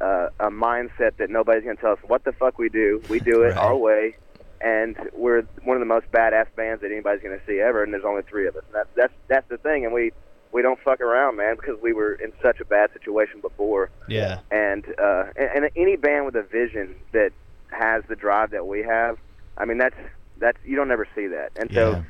[0.00, 3.00] uh, a mindset that nobody's gonna tell us what the fuck we do.
[3.08, 3.56] We do it Right.
[3.56, 4.16] our way,
[4.62, 7.82] and we're one of the most badass bands that anybody's gonna see ever.
[7.82, 8.62] And there's only three of us.
[8.66, 9.84] And that, that's that's the thing.
[9.84, 10.12] And we
[10.52, 13.90] we don't fuck around, man, because we were in such a bad situation before.
[14.08, 17.32] Yeah, and uh, and, and any band with a vision that
[17.70, 19.18] has the drive that we have,
[19.56, 19.96] I mean that's
[20.38, 22.02] that's you don't ever see that, and so Yeah.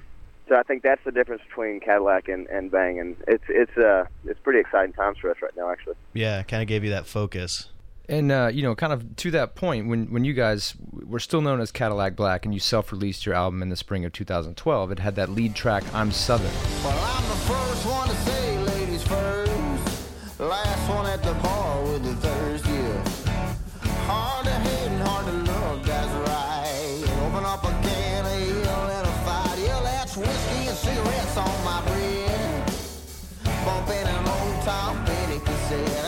[0.48, 4.06] so I think that's the difference between Cadillac and, and Bang, and it's it's uh
[4.26, 5.94] it's pretty exciting times for us right now, actually.
[6.12, 7.68] yeah, kind of gave you that focus.
[8.12, 11.40] And uh, you know, kind of to that point, when when you guys were still
[11.40, 14.98] known as Cadillac Black, and you self-released your album in the spring of 2012, it
[14.98, 16.52] had that lead track "I'm Southern."
[16.84, 20.38] Well, I'm the first one to say ladies first.
[20.38, 22.42] Last one at the bar with the.
[24.04, 27.04] Hard to hate and hard to love, that's right.
[27.24, 29.58] Open up a can of and a fight.
[29.58, 32.72] Yeah, that's whiskey and cigarettes on my bread.
[33.64, 36.01] Bumping an old cassette.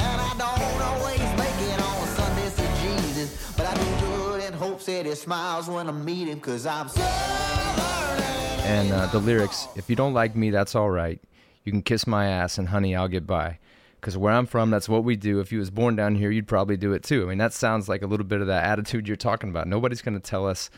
[4.87, 6.41] Good and hopes that he smiles when I meet him.
[6.41, 8.21] Cause I'm southern
[8.65, 11.21] And uh, the lyrics, "If you don't like me, that's all right.
[11.65, 13.59] You can kiss my ass, and honey, I'll get by."
[14.01, 15.41] Because where I'm from, that's what we do.
[15.41, 17.23] If you was born down here, you'd probably do it too.
[17.23, 19.67] I mean, that sounds like a little bit of that attitude you're talking about.
[19.67, 20.69] Nobody's going to tell us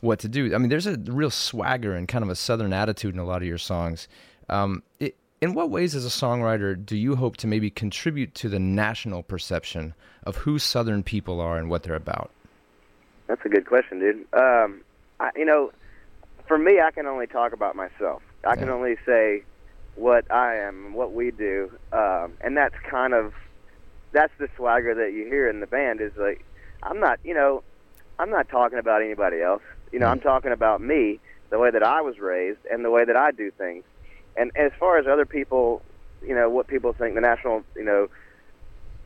[0.00, 0.54] what to do.
[0.54, 3.40] I mean, there's a real swagger and kind of a southern attitude in a lot
[3.40, 4.08] of your songs.
[4.50, 8.50] Um, it, in what ways, as a songwriter, do you hope to maybe contribute to
[8.50, 12.30] the national perception of who Southern people are and what they're about?
[13.28, 14.26] That's a good question, dude.
[14.32, 14.82] Um,
[15.18, 15.72] I, you know,
[16.46, 18.22] for me, I can only talk about myself.
[18.46, 19.42] I can only say
[19.96, 23.32] what I am, what we do, um, and that's kind of
[24.12, 26.00] that's the swagger that you hear in the band.
[26.00, 26.44] Is like,
[26.82, 27.64] I'm not, you know,
[28.18, 29.62] I'm not talking about anybody else.
[29.92, 31.18] You know, I'm talking about me,
[31.50, 33.84] the way that I was raised, and the way that I do things.
[34.36, 35.82] And as far as other people,
[36.22, 38.08] you know, what people think the national, you know,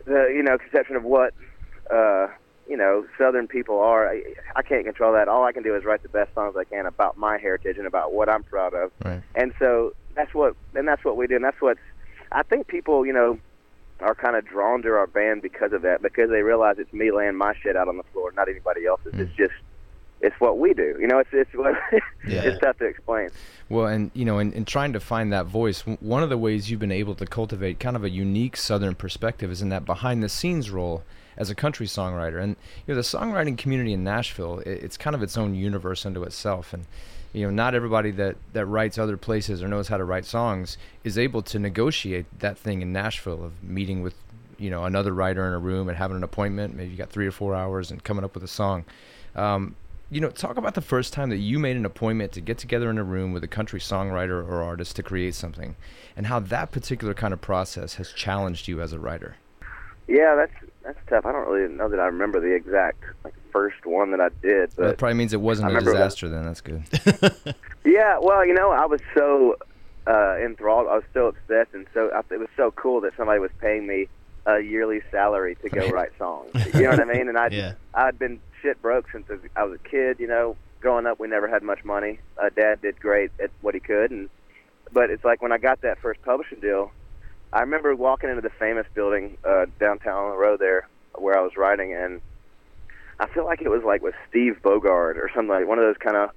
[0.04, 1.32] the you know conception of what
[1.92, 2.28] uh,
[2.70, 4.22] you know Southern people are, I,
[4.54, 5.28] I can't control that.
[5.28, 7.86] All I can do is write the best songs I can about my heritage and
[7.86, 8.92] about what I'm proud of.
[9.04, 9.20] Right.
[9.34, 11.34] And so that's what and that's what we do.
[11.34, 11.76] And that's what
[12.30, 13.38] I think people, you know,
[13.98, 17.10] are kind of drawn to our band because of that, because they realize it's me
[17.10, 19.14] laying my shit out on the floor, not anybody else's.
[19.14, 19.36] It's hmm.
[19.36, 19.54] just
[20.20, 20.96] it's what we do.
[21.00, 21.74] You know, it's it's what
[22.24, 22.42] Yeah.
[22.42, 23.30] it's tough to explain.
[23.68, 26.70] Well, and you know, in, in trying to find that voice, one of the ways
[26.70, 30.70] you've been able to cultivate kind of a unique Southern perspective is in that behind-the-scenes
[30.70, 31.02] role
[31.40, 32.40] as a country songwriter.
[32.40, 32.54] And
[32.86, 36.22] you know, the songwriting community in Nashville, i it's kind of its own universe unto
[36.22, 36.74] itself.
[36.74, 36.84] And
[37.32, 40.76] you know, not everybody that that writes other places or knows how to write songs
[41.02, 44.14] is able to negotiate that thing in Nashville of meeting with
[44.58, 46.76] you know another writer in a room and having an appointment.
[46.76, 48.84] Maybe you got three or four hours and coming up with a song.
[49.34, 49.76] Um,
[50.12, 52.90] you know, talk about the first time that you made an appointment to get together
[52.90, 55.76] in a room with a country songwriter or artist to create something,
[56.16, 59.36] and how that particular kind of process has challenged you as a writer.
[60.08, 61.26] Yeah, that's that's tough.
[61.26, 64.70] I don't really know that I remember the exact like first one that I did,
[64.70, 66.28] Well, but that probably means it wasn't I a remember that- disaster.
[66.28, 66.84] Then that's good.
[67.82, 69.56] Yeah, well, you know, I was so
[70.06, 70.86] uh, enthralled.
[70.86, 73.86] I was so obsessed, and so I, it was so cool that somebody was paying
[73.86, 74.06] me
[74.44, 76.50] a yearly salary to go write songs.
[76.74, 77.28] You know what I mean?
[77.30, 77.72] And I, Yeah.
[77.94, 80.20] I'd been shit broke since I was a kid.
[80.20, 82.20] You know, growing up, we never had much money.
[82.36, 84.28] Uh, Dad did great at what he could, and
[84.92, 86.92] but it's like when I got that first publishing deal,
[87.52, 91.42] I remember walking into the famous building uh, downtown on the road there where I
[91.42, 92.20] was writing, and
[93.18, 95.96] I feel like it was like with Steve Bogard or something like one of those
[95.98, 96.30] kind of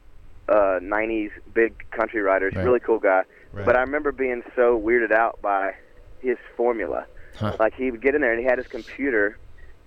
[0.50, 2.56] uh, '90s big country writers.
[2.56, 2.66] Right.
[2.66, 3.24] Really cool guy.
[3.52, 3.66] Right.
[3.66, 5.76] But I remember being so weirded out by
[6.22, 7.06] his formula.
[7.36, 7.56] Huh.
[7.60, 9.38] Like he would get in there and he had his computer,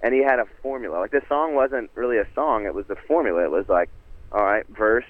[0.03, 0.99] and he had a formula.
[0.99, 3.43] Like the song wasn't really a song; it was the formula.
[3.43, 3.89] It was like,
[4.31, 5.05] all right, verse,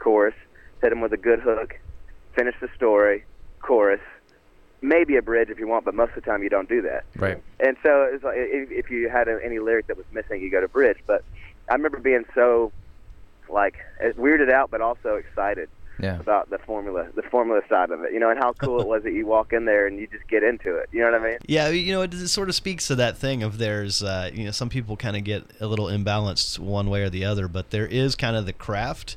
[0.00, 0.34] chorus,
[0.80, 1.78] hit him with a good hook,
[2.34, 3.24] finish the story,
[3.60, 4.00] chorus,
[4.82, 7.04] maybe a bridge if you want, but most of the time you don't do that.
[7.16, 7.40] Right.
[7.60, 10.50] And so it's like if, if you had a, any lyric that was missing, you
[10.50, 10.98] go to bridge.
[11.06, 11.24] But
[11.70, 12.72] I remember being so
[13.48, 15.68] like weirded out, but also excited
[16.00, 16.18] Yeah.
[16.18, 18.12] about the formula, the formula side of it.
[18.12, 20.26] You know, and how cool it was that you walk in there and you just
[20.26, 20.88] get into it.
[20.90, 21.38] You know what I mean?
[21.46, 24.44] Yeah, you know, it, it sort of speaks to that thing of there's, uh, you
[24.44, 27.70] know, some people kind of get a little imbalanced one way or the other, but
[27.70, 29.16] there is kind of the craft,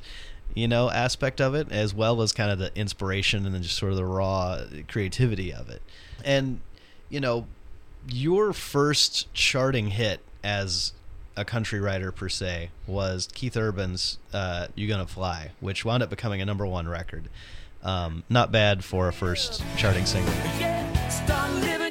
[0.56, 3.76] you know, aspect of it, as well as kind of the inspiration and then just
[3.76, 5.82] sort of the raw creativity of it.
[6.24, 6.60] And,
[7.10, 7.46] you know,
[8.08, 10.94] your first charting hit as
[11.36, 16.08] a country writer per se was Keith Urban's uh, "You Gonna Fly," which wound up
[16.08, 17.28] becoming a number one record.
[17.82, 20.32] Um, not bad for a first charting single.
[20.58, 21.85] Yeah,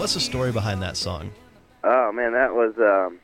[0.00, 1.30] what's the story behind that song?
[1.84, 2.74] Oh man, that was.
[2.78, 3.20] um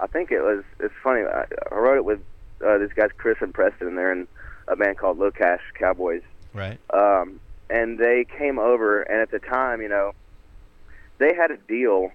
[0.00, 0.62] I think it was.
[0.78, 1.22] It's funny.
[1.22, 2.20] I, I wrote it with
[2.64, 3.96] uh, these guys, Chris and Preston.
[3.96, 4.28] They're in
[4.68, 6.22] a band called LoCash Cowboys.
[6.54, 6.78] Right.
[6.94, 10.12] um, and they came over, and at the time, you know,
[11.18, 12.10] they had a deal,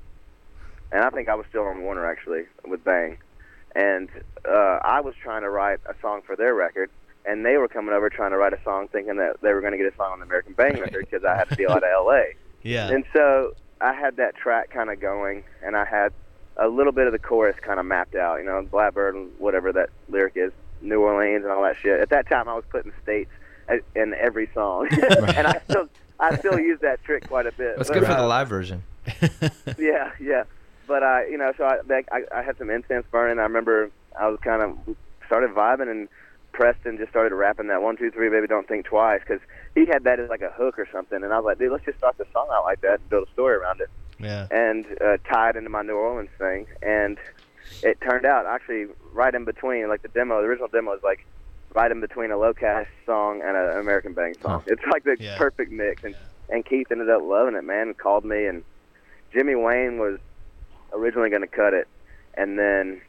[0.91, 3.17] and I think I was still on Warner actually with Bang,
[3.75, 4.09] and
[4.47, 6.89] uh, I was trying to write a song for their record,
[7.25, 9.73] and they were coming over trying to write a song, thinking that they were going
[9.73, 11.83] to get a song on the American Bang record because I had to deal out
[11.83, 12.35] of L.A.
[12.65, 12.87] Yeah.
[12.91, 16.13] And so I had that track kind of going, and I had
[16.55, 18.37] a little bit of the chorus kind of mapped out.
[18.39, 21.99] You know, Blackbird and whatever that lyric is, New Orleans and all that shit.
[21.99, 23.29] At that time, I was putting states
[23.95, 27.77] in every song, and I still I still use that trick quite a bit.
[27.77, 28.83] That's But, good for the uh, live version.
[29.77, 30.43] yeah, yeah.
[30.87, 33.39] But I, you know, so I, like, I, I had some incense burning.
[33.39, 36.07] I remember I was kind of started vibing, and
[36.51, 39.41] Preston just started rapping that one, two, three, baby, don't think twice, because
[39.75, 41.23] he had that as like a hook or something.
[41.23, 43.27] And I was like, dude, let's just start the song out like that and build
[43.27, 44.47] a story around it, yeah.
[44.51, 46.67] and uh, tie it into my New Orleans thing.
[46.81, 47.17] And
[47.81, 51.25] it turned out actually right in between, like the demo, the original demo is like
[51.73, 54.61] right in between a LoCash song and an American Bang song.
[54.65, 54.73] Huh.
[54.73, 55.37] It's like the Yeah.
[55.37, 56.15] perfect mix, and
[56.49, 58.63] and Keith ended up loving it, man, and called me, and
[59.33, 60.19] Jimmy Wayne was
[60.91, 61.87] originally going to cut it,
[62.35, 63.01] and then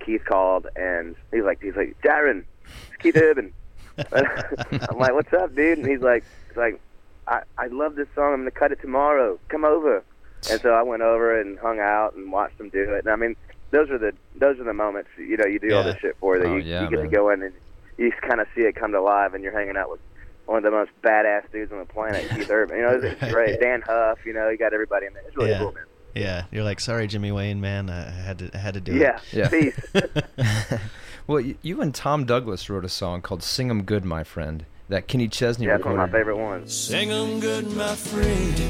[0.00, 3.52] Keith called, and he's like, he's like, Jaron, it's Keith Urban.
[4.12, 5.78] I'm like, what's up, dude?
[5.78, 6.80] And he's like, he's like,
[7.26, 8.34] I I love this song.
[8.34, 9.38] I'm to cut it tomorrow.
[9.48, 10.02] Come over.
[10.50, 13.04] And so I went over and hung out and watched them do it.
[13.04, 13.36] And I mean,
[13.70, 15.92] those are the those are the moments you know you do all Yeah.
[15.92, 17.10] this shit for that Oh, you, yeah, you get man.
[17.10, 17.52] to go in and
[17.98, 20.00] you kind of see it come to life, and you're hanging out with
[20.46, 22.76] one of the most badass dudes on the planet, Keith Urban.
[22.76, 23.60] You know, it's, great.
[23.60, 24.18] Dann Huff.
[24.26, 25.22] You know, you got everybody in there.
[25.28, 25.58] It's really Yeah.
[25.60, 25.84] cool, man.
[26.14, 26.44] Yeah.
[26.50, 27.88] You're like, sorry, Jimmy Wayne, man.
[27.88, 29.48] I had to, I had to do it Yeah, Yeah.
[29.48, 29.78] peace.
[31.32, 31.44] it.
[31.44, 34.64] well, y- you and Tom Douglas wrote a song called "Sing 'Em Good, My Friend"
[34.88, 36.74] that Kenny Chesney yeah, it's one of my favorite ones.
[36.76, 38.60] Sing 'em good, my friend.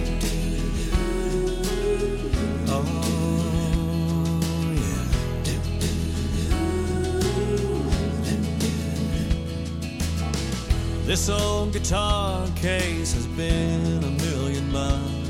[2.69, 2.85] Oh,
[4.75, 5.07] yeah.
[11.05, 15.22] This old guitar case has been a million miles.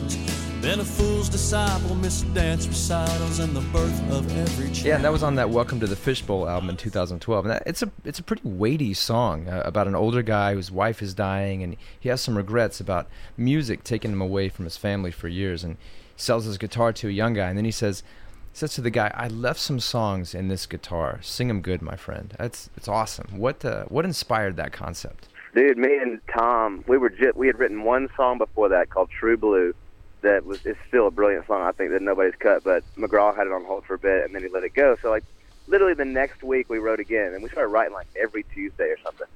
[0.62, 4.86] Been a fool's disciple, missed dance recitals, and the birth of every child.
[4.86, 7.44] Yeah, and that was on that Welcome to the Fishbowl album in 2012.
[7.44, 10.70] And that, it's a it's a pretty weighty song uh, about an older guy whose
[10.70, 14.76] wife is dying, and he has some regrets about music taking him away from his
[14.76, 15.64] family for years.
[15.64, 15.78] And
[16.14, 18.04] he sells his guitar to a young guy, and then he says
[18.52, 21.18] says to the guy, "I left some songs in this guitar.
[21.22, 23.36] Sing them good, my friend." That's it's awesome.
[23.36, 25.26] What uh, what inspired that concept?
[25.56, 29.10] Dude, me and Tom, we were ju- we had written one song before that called
[29.10, 29.74] True Blue.
[30.22, 31.62] That was it's still a brilliant song.
[31.62, 34.34] I think that nobody's cut, but McGraw had it on hold for a bit and
[34.34, 34.96] then he let it go.
[35.02, 35.24] So like,
[35.66, 38.98] literally the next week we wrote again, and we started writing like every Tuesday or
[39.04, 39.26] something.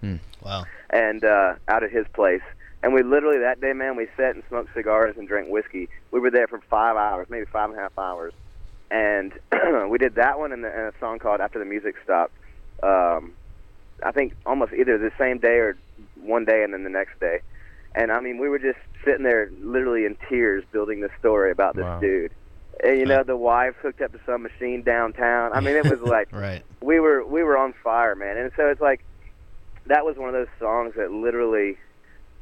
[0.42, 0.64] Wow.
[0.90, 2.42] and uh, out at his place.
[2.83, 5.88] And we literally that day, man, we sat and smoked cigars and drank whiskey.
[6.12, 8.33] We were there for five hours, maybe five and a half hours,
[8.90, 9.33] and
[9.88, 12.35] we did that one and, the, and a song called "After the Music Stopped."
[12.83, 13.33] Um,
[14.05, 15.77] I think almost either the same day or
[16.22, 17.40] one day and then the next day.
[17.96, 21.74] And I mean, we were just sitting there, literally in tears, building this story about
[21.74, 21.98] this Wow.
[21.98, 22.30] dude.
[22.85, 25.52] And you know, the wife hooked up to some machine downtown.
[25.54, 26.62] I mean, it was like Right.
[26.82, 28.37] we were we were on fire, man.
[28.37, 29.02] And so it's like
[29.87, 31.78] that was one of those songs that literally,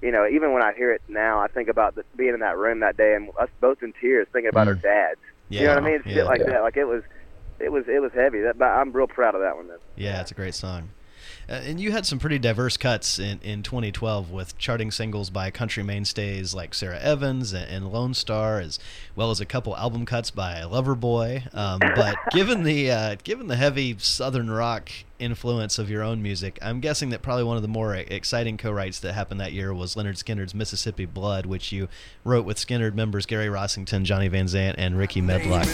[0.02, 2.58] you know, even when I hear it now, I think about the, being in that
[2.58, 4.82] room that day and us both in tears, thinking about our mm.
[4.82, 5.20] dads.
[5.50, 5.60] Yeah.
[5.60, 6.02] You know what I mean?
[6.04, 6.14] Yeah.
[6.14, 6.46] Shit like Yeah.
[6.50, 6.62] that.
[6.62, 7.02] Like it was,
[7.60, 8.40] it was it was heavy.
[8.40, 9.68] That, but I'm real proud of that one.
[9.68, 9.76] Man.
[9.94, 10.88] Yeah, it's a great song.
[11.48, 15.50] Uh, and you had some pretty diverse cuts in, in 2012 with charting singles by
[15.50, 18.78] country mainstays like Sara Evans and, and Lonestar, as
[19.14, 21.54] well as a couple album cuts by Loverboy.
[21.54, 26.58] Um, but given the uh, given the heavy southern rock influence of your own music,
[26.62, 29.94] I'm guessing that probably one of the more exciting co-writes that happened that year was
[29.94, 31.88] Lynyrd Skynyrd's Mississippi Blood, which you
[32.24, 35.64] wrote with Skinner members Gary Rossington, Johnny Van Zant, and Rickey Medlocke.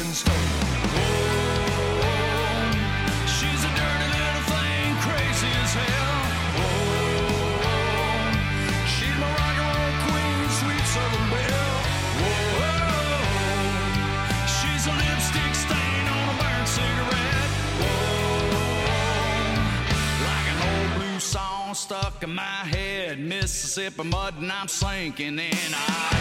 [23.70, 25.54] Mississippi mud, and I'm sinking in.
[25.72, 26.16] I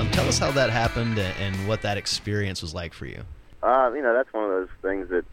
[0.00, 3.22] Um, tell us how that happened and, and what that experience was like for you.
[3.62, 5.24] Uh, you know, that's one of those things that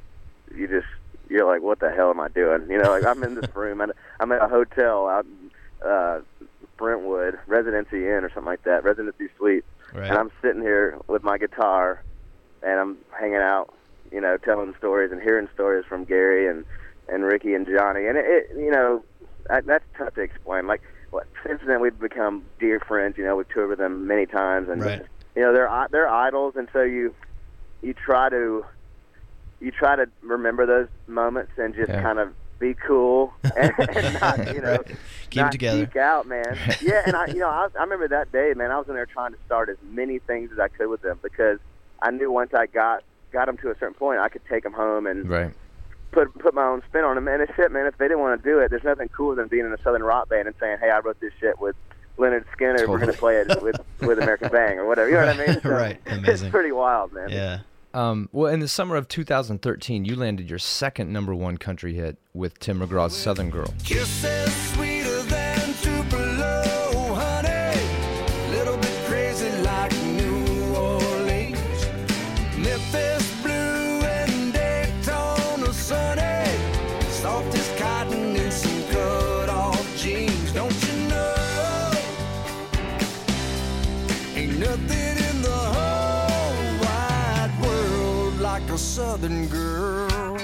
[0.56, 0.86] you just
[1.28, 2.70] you're like, what the hell am I doing?
[2.70, 5.50] You know, like I'm in this room and I'm at a hotel out in
[5.90, 6.20] uh,
[6.78, 10.08] Brentwood, Residency Inn or something like that, Residency Suite, Right.
[10.08, 12.04] and I'm sitting here with my guitar
[12.62, 13.74] and I'm hanging out,
[14.12, 16.64] you know, telling stories and hearing stories from Gary and
[17.10, 19.04] and Ricky and Johnny, and it, it you know,
[19.50, 20.68] that, that's tough to explain.
[20.68, 20.82] Like,
[21.46, 23.16] since then we've become dear friends.
[23.18, 25.02] You know, we've toured with them many times, and Right.
[25.36, 27.16] you know they're i- they're idols, and so you
[27.82, 28.64] you try to
[29.60, 32.02] you try to remember those moments and just Yeah.
[32.02, 34.98] kind of be cool and, and not you know Right.
[35.30, 35.86] Keep not together.
[35.86, 36.58] geek out, man.
[36.82, 38.72] Yeah, and I you know I, I remember that day, man.
[38.72, 41.20] I was in there trying to start as many things as I could with them
[41.24, 41.60] because
[42.02, 44.74] I knew once I got got them to a certain point, I could take them
[44.74, 45.54] home and Right.
[46.12, 47.28] Put put my own spin on them.
[47.28, 47.86] And it's shit, man.
[47.86, 50.04] If they didn't want to do it, there's nothing cooler than being in a southern
[50.04, 51.76] rock band and saying, "Hey, I wrote this shit with
[52.18, 52.88] Lynyrd Skynyrd.
[52.88, 55.60] We're gonna play it with with American Bang or whatever." You know what I mean?
[55.64, 56.00] So Right.
[56.08, 56.48] Amazing.
[56.48, 57.30] It's pretty wild, man.
[57.30, 57.60] Yeah.
[57.94, 62.18] Um, well, in the summer of 2013, you landed your second number one country hit
[62.34, 63.74] with Tim McGraw's Southern Girl.
[63.84, 65.47] Kisses sweeter than
[88.98, 90.36] southern girl.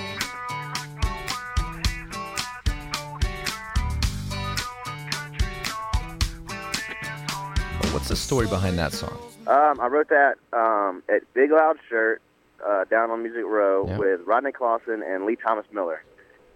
[7.91, 9.17] What's the story behind that song?
[9.47, 12.21] Um, I wrote that um, at Big Loud Shirt
[12.67, 13.97] uh, down on Music Row Yeah.
[13.97, 16.03] with Rodney Clawson and Lee Thomas Miller,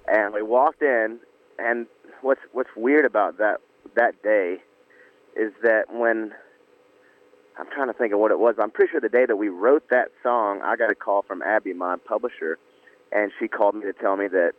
[0.07, 1.19] and we walked in.
[1.59, 1.87] And
[2.21, 3.57] what's what's weird about that
[3.95, 4.57] that day
[5.35, 6.31] is that when
[7.59, 8.55] I'm trying to think of what it was.
[8.61, 11.41] I'm pretty sure the day that we wrote that song, I got a call from
[11.41, 12.57] Abby, my publisher,
[13.11, 14.51] and she called me to tell me that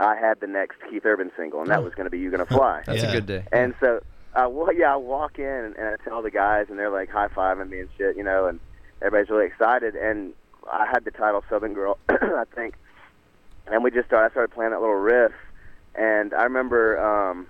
[0.00, 2.46] I had the next Keith Urban single, and that was going to be "You Gonna
[2.46, 3.10] Fly." That's Yeah.
[3.10, 3.44] a good day.
[3.52, 4.00] And so,
[4.34, 7.10] uh, well, yeah, I walk in and, and I tell the guys, and they're like
[7.10, 8.58] high fiving me and shit, you know, and
[9.00, 9.94] everybody's really excited.
[9.94, 10.32] And
[10.70, 12.74] I had the title Southern Girl, I think,
[13.66, 14.26] and we just started.
[14.26, 15.32] I started playing that little riff,
[15.94, 17.46] and I remember, um,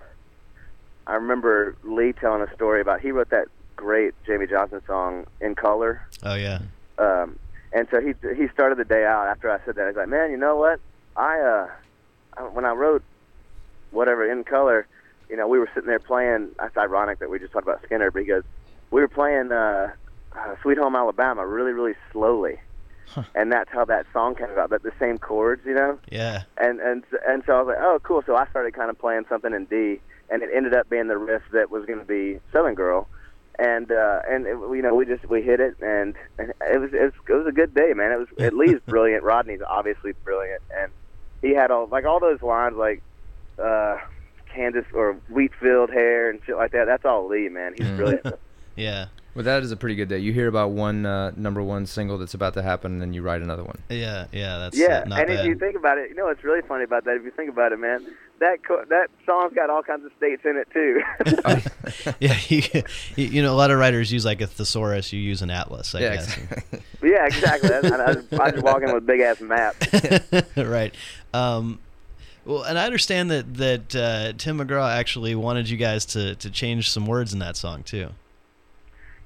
[1.07, 3.47] I remember Lee telling a story about he wrote that
[3.83, 6.61] great Jamey Johnson song "In Color." Oh yeah.
[6.99, 7.37] Um,
[7.72, 9.89] and so he he started the day out after I said that.
[9.89, 10.78] He's like, man, you know what?
[11.16, 11.68] I uh,
[12.37, 13.03] I- when I wrote
[13.91, 14.87] whatever in color,
[15.28, 16.51] you know, we were sitting there playing.
[16.59, 18.45] That's ironic that we just talked about Skynyrd because
[18.91, 19.93] we were playing uh,
[20.37, 22.61] uh, Sweet Home Alabama really, really slowly,
[23.35, 24.70] and that's how that song came about.
[24.70, 26.43] But the same chords, you know, Yeah.
[26.59, 28.22] and and and so I was like, oh, cool.
[28.26, 31.18] So I started kind of playing something in D, and it ended up being the
[31.18, 33.09] riff that was going to be Southern Girl,
[33.59, 37.03] and uh, and it, you know we just we hit it, and it was, it
[37.03, 38.13] was it was a good day, man.
[38.13, 39.25] It was at least brilliant.
[39.25, 40.91] Rodney's obviously brilliant, and
[41.41, 43.03] he had all like all those lines like
[43.63, 43.97] uh,
[44.55, 46.87] Kansas or wheat field hair and shit like that.
[46.87, 47.75] That's all Lee, man.
[47.77, 48.27] He's brilliant.
[48.75, 49.09] Yeah.
[49.35, 50.18] Well, that is a pretty good day.
[50.18, 53.22] You hear about one uh, number one single that's about to happen, and then you
[53.22, 53.78] write another one.
[53.89, 54.26] Yeah.
[54.30, 54.59] Yeah.
[54.59, 55.41] That's Yeah, not and bad.
[55.41, 57.16] if you think about it, you know what's really funny about that?
[57.16, 58.05] If you think about it, man,
[58.41, 61.03] that co- that song's got all kinds of states in it too.
[62.20, 62.37] yeah.
[62.49, 62.62] You,
[63.16, 65.12] you you know, a lot of writers use like a thesaurus.
[65.14, 65.95] You use an atlas.
[65.95, 66.37] I yeah, guess.
[66.37, 66.80] exactly.
[67.11, 67.70] yeah, exactly.
[67.72, 69.76] I, I, I just walk in with a big ass map.
[70.57, 70.95] right.
[71.33, 71.78] Um,
[72.45, 76.51] well, and I understand that that uh, Tim McGraw actually wanted you guys to to
[76.51, 78.11] change some words in that song too.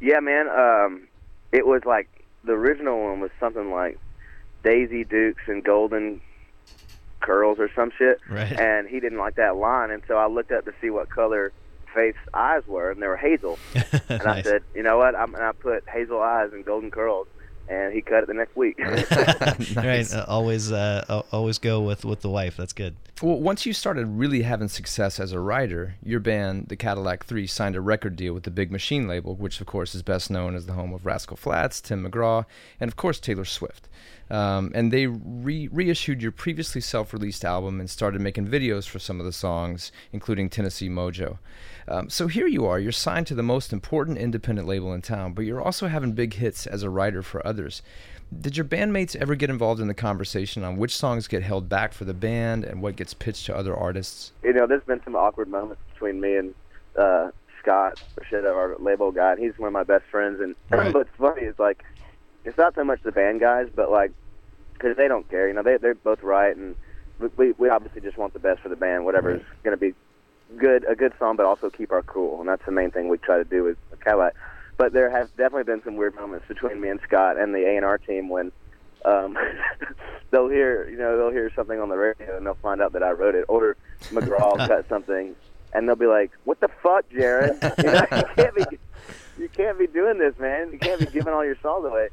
[0.01, 0.49] Yeah, man.
[0.49, 1.09] Um,
[1.53, 2.09] it was like
[2.45, 3.99] the original one was something like
[4.63, 6.21] Daisy Dukes and Golden
[7.21, 8.53] Curls or some shit, Right.
[8.53, 11.53] and he didn't like that line, and so I looked up to see what color
[11.95, 13.59] Faith's eyes were, and they were hazel.
[14.09, 15.17] And I said, you know what?
[15.17, 17.27] I'm, and I put hazel eyes and golden curls,
[17.69, 18.79] and he cut it the next week.
[19.77, 19.85] Right.
[19.85, 20.15] Nice.
[20.15, 22.57] Uh, always uh, always go with with the wife.
[22.57, 22.97] That's good.
[23.23, 27.47] Well, once you started really having success as a writer, your band, the Cadillac Three,
[27.47, 30.55] signed a record deal with the Big Machine label, which of course is best known
[30.55, 32.45] as the home of Rascal Flatts, Tim McGraw,
[32.81, 33.89] and of course Taylor Swift.
[34.29, 39.21] Um, and they re- reissued your previously self-released album and started making videos for some
[39.21, 41.39] of the songs, including Tennessee Mojo.
[41.89, 45.33] Um, so here you are, you're signed to the most important independent label in town,
[45.35, 47.81] but you're also having big hits as a writer for others.
[48.41, 51.93] Did your bandmates ever get involved in the conversation on which songs get held back
[51.93, 54.33] for the band and what gets pitched to other artists?
[54.43, 56.55] you know, there's been some awkward moments between me and
[56.99, 57.31] uh,
[57.63, 59.33] Scott, Borchetta, our label guy.
[59.33, 60.41] And he's one of my best friends.
[60.41, 60.93] And Right.
[60.93, 61.85] what's funny is like,
[62.45, 64.11] it's not so much the band guys, but like,
[64.73, 65.47] because they don't care.
[65.47, 66.75] You know, they they're both right, and
[67.19, 69.05] we- we we obviously just want the best for the band.
[69.05, 69.95] Whatever's going to be
[70.57, 72.41] good, a good song, but also keep our cool.
[72.41, 74.35] And that's the main thing we try to do with Cadillac.
[74.77, 77.77] But there have definitely been some weird moments between me and Scott and the A
[77.77, 78.53] and R team when.
[79.05, 79.39] Um,
[80.31, 83.05] they'll hear, you know, they'll hear something on the radio and they'll find out that
[83.05, 83.77] I wrote it, or
[84.11, 85.37] McGraw cut something,
[85.73, 87.57] and they'll be like, "What the fuck, Jaron?
[87.79, 88.79] You, know, you can't be,
[89.39, 90.73] you can't be doing this, man.
[90.73, 92.09] You can't be giving all your songs away."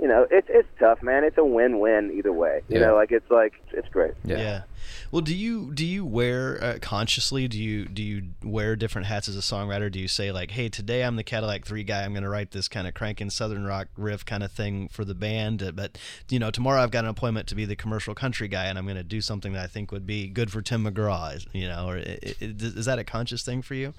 [0.00, 1.24] You know, it's it's tough, man.
[1.24, 2.60] It's a win-win either way.
[2.68, 2.88] You Yeah.
[2.88, 4.12] know, like it's like it's great.
[4.24, 4.36] Yeah.
[4.36, 4.62] yeah.
[5.10, 7.48] Well, do you do you wear uh, consciously?
[7.48, 9.90] Do you do you wear different hats as a songwriter?
[9.90, 12.04] Do you say like, "Hey, today I'm the Cadillac Three guy.
[12.04, 15.04] I'm going to write this kind of cranking Southern rock riff kind of thing for
[15.04, 15.96] the band, uh, but
[16.28, 18.84] you know, tomorrow I've got an appointment to be the commercial country guy, and I'm
[18.84, 21.68] going to do something that I think would be good for Tim McGraw." is- You
[21.68, 23.94] know, or i- i- is that a conscious thing for you?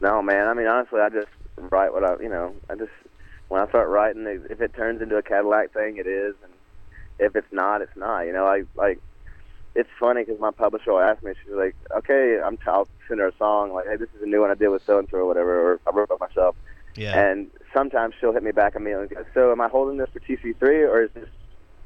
[0.00, 0.48] No, man.
[0.48, 2.90] I mean, honestly, I just write what I, you know, I just
[3.48, 6.52] when I start writing, if it turns into a Cadillac thing, it is, and
[7.18, 8.22] if it's not, it's not.
[8.22, 9.00] You know, I like.
[9.74, 13.20] It's funny because my publisher will ask me, she's like, "Okay, I'm." T- I'll send
[13.20, 15.08] her a song like, "Hey, this is a new one I did with so and
[15.10, 16.56] so or whatever," or I wrote it myself.
[16.96, 17.18] Yeah.
[17.18, 20.20] And sometimes she'll hit me back meal and go, "So, am I holding this for
[20.20, 21.28] TC3 or is this,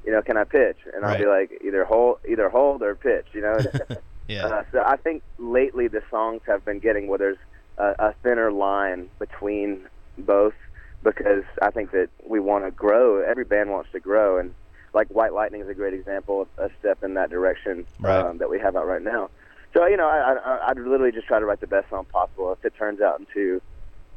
[0.04, 3.26] you know, can I pitch?" And I'll be like, "Either hold, either hold or pitch,"
[3.32, 3.58] you know.
[4.28, 4.46] yeah.
[4.46, 7.38] Uh, so I think lately the songs have been getting where there's
[7.76, 10.54] a, a thinner line between both
[11.02, 13.22] because I think that we want to grow.
[13.22, 14.54] Every band wants to grow, and
[14.92, 18.18] like White Lightning is a great example of a step in that direction Right.
[18.24, 19.30] um, that we have out right now.
[19.76, 22.52] So you know, I, I, I'd literally just try to write the best song possible.
[22.52, 23.62] If it turns out into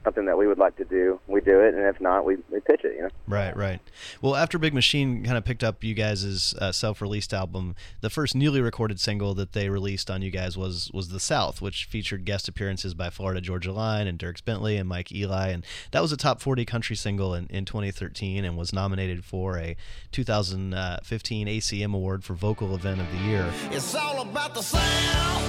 [0.03, 2.59] something that we would like to do, we do it, and if not, we, we
[2.59, 2.95] pitch it.
[2.95, 3.09] You know.
[3.27, 3.79] Right, right.
[4.21, 8.35] Well, after Big Machine kind of picked up you guys' uh, self-released album, the first
[8.35, 12.25] newly recorded single that they released on you guys was was "The South," which featured
[12.25, 16.11] guest appearances by Florida Georgia Line and Dierks Bentley and Mike Eli, and that was
[16.11, 19.75] a top 40 country single in, in 2013 and was nominated for a
[20.11, 23.51] 2015 ACM Award for Vocal Event of the Year.
[23.71, 25.43] It's all about the sound.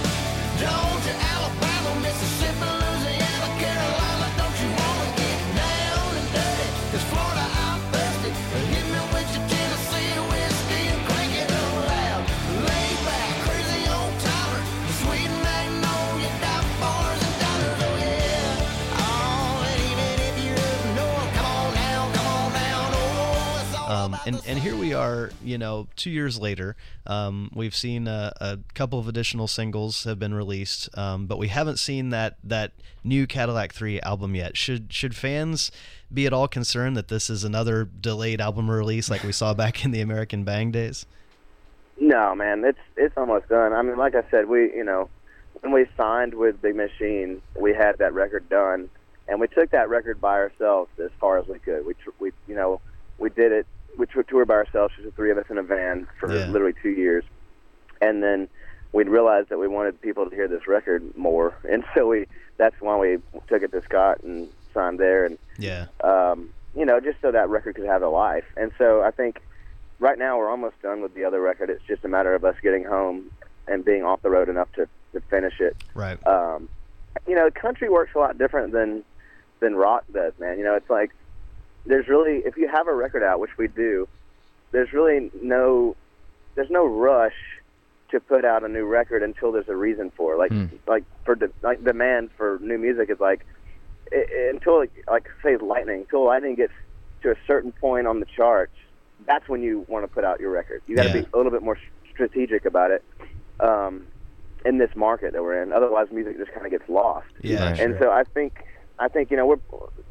[0.58, 3.03] Georgia, Alabama, Mississippi,
[23.86, 26.76] Um, and and here we are, you know, two years later.
[27.06, 31.48] Um, we've seen a, a couple of additional singles have been released, um, but we
[31.48, 32.72] haven't seen that that
[33.02, 34.56] new Cadillac Three album yet.
[34.56, 35.70] Should should fans
[36.12, 39.84] be at all concerned that this is another delayed album release like we saw back
[39.84, 41.04] in the American Bang days?
[42.00, 43.72] No, man, it's it's almost done.
[43.72, 45.10] I mean, like I said, we you know
[45.60, 48.88] when we signed with Big Machine, we had that record done,
[49.28, 51.86] and we took that record by ourselves as far as we could.
[51.86, 52.80] We tr- we you know
[53.18, 53.66] we did it.
[53.98, 56.46] We toured by ourselves, just the three of us in a van for Yeah.
[56.48, 57.24] literally two years,
[58.00, 58.48] and then
[58.92, 62.76] we realized that we wanted people to hear this record more, and so we that's
[62.80, 65.86] why we took it to Scott and signed there, and Yeah.
[66.02, 68.44] um, you know, just so that record could have a life.
[68.56, 69.40] And so I think
[70.00, 71.70] right now we're almost done with the other record.
[71.70, 73.30] It's just a matter of us getting home
[73.68, 75.76] and being off the road enough to, to finish it.
[75.94, 76.18] Right.
[76.26, 76.68] Um,
[77.28, 79.04] you know, country works a lot different than
[79.60, 80.58] than rock does, man.
[80.58, 81.10] You know, it's like
[81.86, 84.08] there's really if you have a record out, which we do,
[84.72, 85.96] there's really no
[86.56, 87.32] there's no rush
[88.10, 90.38] to put out a new record until there's a reason for it.
[90.38, 90.66] Like Hmm.
[90.86, 93.44] like for the like demand for new music is like
[94.12, 96.72] i i- until like say lightning until lightning gets
[97.22, 98.74] to a certain point on the charts
[99.26, 101.22] that's when you want to put out your record you got to Yeah.
[101.22, 101.78] be a little bit more
[102.12, 103.02] strategic about it
[103.60, 104.02] um
[104.66, 107.74] in this market that we're in otherwise music just kind of gets lost Yeah.
[107.78, 108.52] And so I think
[108.98, 109.58] I think you know we're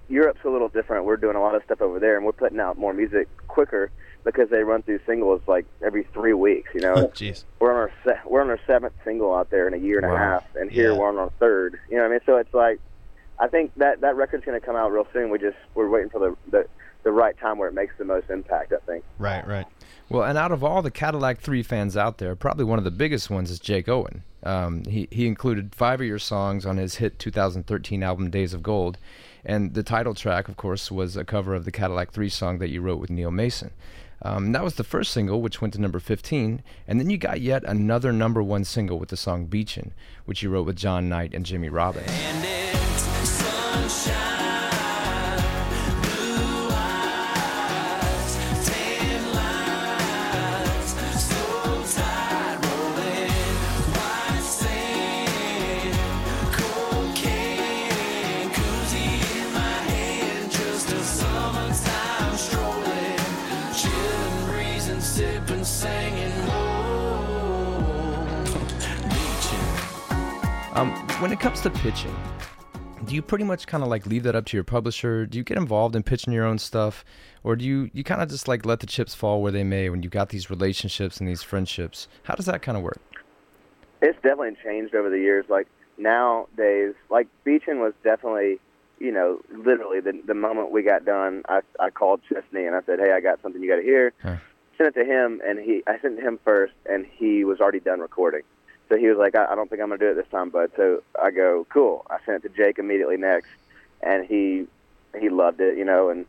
[0.10, 1.06] Europe's a little different.
[1.06, 3.90] We're doing a lot of stuff over there, and we're putting out more music quicker
[4.26, 6.70] because they run through singles like every three weeks.
[6.74, 7.44] You know, oh, Jeez.
[7.60, 10.08] we're on our se- we're on our seventh single out there in a year and
[10.08, 10.16] Wow.
[10.16, 10.98] a half, and here Yeah.
[10.98, 11.80] we're on our third.
[11.90, 12.20] You know what I mean?
[12.26, 12.80] So it's like
[13.40, 15.30] I think that that record's going to come out real soon.
[15.30, 16.66] We just we're waiting for the, the
[17.04, 18.74] the right time where it makes the most impact.
[18.74, 19.04] I think.
[19.18, 19.46] Right.
[19.48, 19.66] Right.
[20.10, 22.92] Well, and out of all the Cadillac 3 fans out there, probably one of the
[22.92, 24.24] biggest ones is Jake Owen.
[24.44, 28.64] Um, he, he included five of your songs on his hit 2013 album Days of
[28.64, 28.98] Gold.
[29.46, 32.70] And the title track, of course, was a cover of the Cadillac 3 song that
[32.70, 33.72] you wrote with Neil Mason.
[34.22, 36.64] Um, that was the first single, which went to number 15.
[36.88, 39.94] And then you got yet another number one single with the song Beachin',
[40.26, 42.08] which you wrote with Jon Nite and Jimmy Robbins.
[42.10, 42.44] And
[71.20, 72.16] when it comes to pitching,
[73.06, 75.26] do you pretty much kind of like leave that up to your publisher?
[75.26, 77.04] Do you get involved in pitching your own stuff,
[77.44, 79.90] or do you you kind of just like let the chips fall where they may
[79.90, 82.08] when you've got these relationships and these friendships?
[82.24, 83.02] How does that kind of work?
[84.04, 85.46] it's definitely changed over the years.
[85.50, 88.60] Like nowadays, like Beachin was definitely,
[89.00, 92.82] you know, literally the the moment we got done, I I called Chesney and I
[92.86, 94.14] said, hey, I got something you got to hear.
[94.22, 94.36] Huh.
[94.78, 97.60] Sent it to him, and he I sent it to him first, and he was
[97.60, 98.42] already done recording.
[98.94, 100.70] So he was like, I, I don't think I'm gonna do it this time, bud.
[100.78, 102.06] So I go, cool.
[102.12, 103.48] I sent it to Jake immediately next,
[104.06, 104.66] and he
[105.20, 106.28] he loved it, you know, and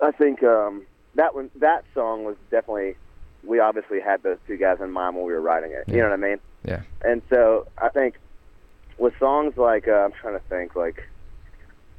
[0.00, 2.94] I think um, that one that song was definitely
[3.46, 5.92] we obviously had those two guys in mind when we were writing it.
[5.92, 6.38] You know what I mean?
[6.64, 6.80] Yeah.
[7.04, 8.14] And so I think
[8.98, 11.02] with songs like uh, I'm trying to think like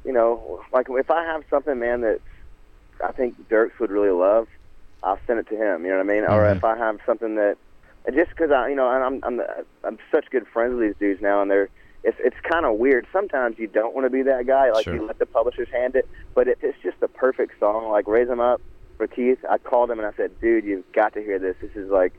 [0.04, 2.18] you know like if I have something man that
[3.04, 4.48] I think Dierks would really love,
[5.04, 5.84] I'll send it to him.
[5.84, 6.24] You know what I mean?
[6.24, 6.56] Or Mhm.
[6.56, 7.58] if I have something that
[8.14, 9.46] just because I you know and I'm I'm
[9.84, 11.68] I'm such good friends with these dudes now and they're
[12.04, 13.06] it's it's kind of weird.
[13.12, 14.94] Sometimes you don't want to be that guy, like Sure.
[14.94, 16.08] you let the publishers hand it.
[16.34, 18.60] But if it's just the perfect song, like raise them Up"
[18.96, 21.56] for Keith, I called him and I said, "Dude, you've got to hear this.
[21.60, 22.12] This is like,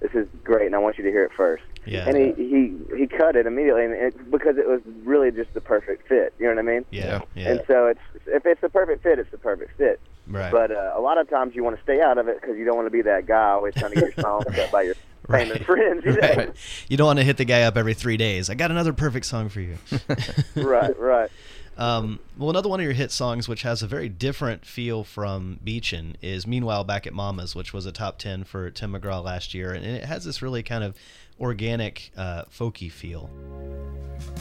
[0.00, 1.62] this is great, and I want you to hear it first.
[1.86, 2.08] Yeah.
[2.08, 5.60] And he he he cut it immediately, and it, because it was really just the
[5.60, 6.34] perfect fit.
[6.38, 6.84] You know what I mean?
[6.90, 7.22] Yeah.
[7.36, 7.52] Yeah.
[7.52, 10.00] And so it's if it's the perfect fit, it's the perfect fit.
[10.26, 10.52] Right.
[10.52, 12.64] But uh, a lot of times you want to stay out of it because you
[12.64, 14.94] don't want to be that guy always trying to get your song cut by your
[15.30, 15.66] famous Right.
[15.66, 16.04] friends.
[16.04, 16.28] You know?
[16.36, 16.52] Right.
[16.88, 18.50] you don't want to hit the guy up every three days.
[18.50, 19.78] I got another perfect song for you.
[20.56, 21.30] right, right.
[21.78, 25.60] Um, well, another one of your hit songs, which has a very different feel from
[25.64, 29.54] Beachin', is "Meanwhile Back at Mama's," which was a top ten for Tim McGraw last
[29.54, 30.94] year, and it has this really kind of
[31.40, 33.30] organic, uh, folky feel.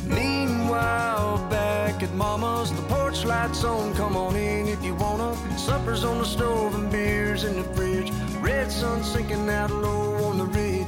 [0.06, 3.94] Meanwhile, back at Mama's, the porch lights on.
[3.96, 5.34] Come on in if you wanna.
[5.58, 8.12] Supper's on the stove and beers in the fridge.
[8.42, 10.79] Red sun sinking out low on the ridge.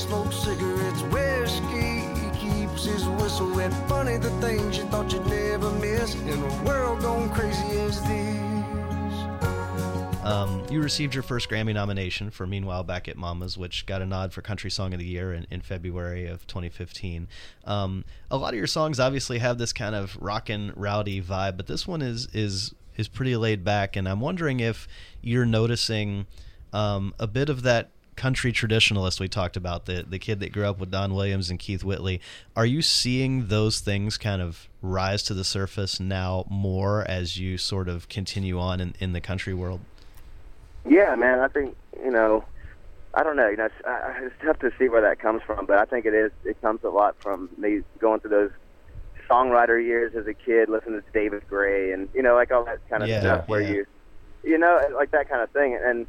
[0.00, 1.02] Smokes cigarettes.
[1.02, 3.72] Whiskey He keeps his whistle wet.
[3.86, 8.30] Funny the things you thought you'd never miss in a world gone crazy as this.
[10.24, 14.06] Um, you received your first Grammy nomination for "Meanwhile Back at Mama's," which got a
[14.06, 17.28] nod for Country Song of the Year in, in February of 2015.
[17.64, 21.66] Um, a lot of your songs obviously have this kind of rockin' rowdy vibe, but
[21.66, 24.88] this one is is is pretty laid back, and I'm wondering if
[25.20, 26.26] you're noticing
[26.72, 27.90] um, a bit of that
[28.20, 31.58] country traditionalist we talked about the the kid that grew up with Don Williams and
[31.58, 32.20] Keith Whitley.
[32.54, 37.56] Are you seeing those things kind of rise to the surface now more as you
[37.56, 39.80] sort of continue on in, in the country world?
[40.86, 41.38] Yeah, man.
[41.38, 42.44] I think you know
[43.14, 43.48] I don't know.
[43.48, 46.04] You know, it's, uh, it's tough to see where that comes from, but I think
[46.04, 46.30] it is.
[46.44, 48.50] It comes a lot from me going through those
[49.30, 52.86] songwriter years as a kid, listening to David Gray, and you know, like all that
[52.90, 53.70] kind of Yeah, stuff where yeah.
[53.70, 53.86] you,
[54.44, 55.78] you know, like that kind of thing.
[55.82, 56.06] And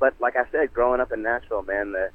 [0.00, 2.10] but like I said, growing up in Nashville, man, the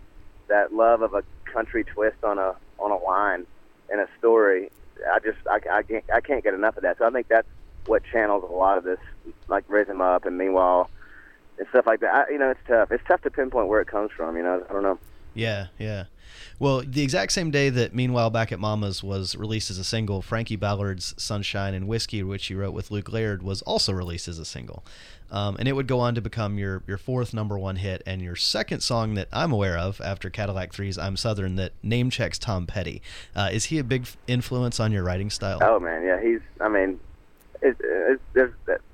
[0.50, 3.46] that love of a country twist on a on a line
[3.92, 4.70] in a story,
[5.12, 6.98] I just I, I can't I can't get enough of that.
[6.98, 7.48] So I think that's
[7.86, 9.00] what channels a lot of this,
[9.48, 10.90] like raise 'em up, and meanwhile
[11.58, 12.14] and stuff like that.
[12.14, 12.92] I, you know, it's tough.
[12.92, 14.36] It's tough to pinpoint where it comes from.
[14.38, 15.00] You know, I don't know.
[15.34, 16.06] Yeah, yeah.
[16.60, 20.22] Well, the exact same day that Meanwhile Back at Mama's was released as a single,
[20.22, 24.40] Frankie Ballard's Sunshine and Whiskey, which he wrote with Luke Laird, was also released as
[24.40, 24.84] a single.
[25.32, 28.22] Um, and it would go on to become your, your fourth number one hit and
[28.22, 32.38] your second song that I'm aware of after Cadillac 3's I'm Southern that name checks
[32.38, 33.02] Tom Petty.
[33.36, 35.60] Uh, is he a big influence on your writing style?
[35.64, 36.42] Oh man, yeah, he's.
[36.62, 37.00] I mean,
[37.64, 38.54] it, it, there's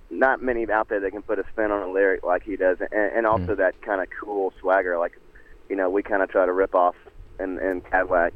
[0.10, 2.78] not many out there that can put a spin on a lyric like he does,
[2.80, 4.98] and, and also that kind of cool swagger.
[4.98, 5.20] Like,
[5.70, 6.96] you know, we kind of try to rip off
[7.40, 8.34] in in Cadillac.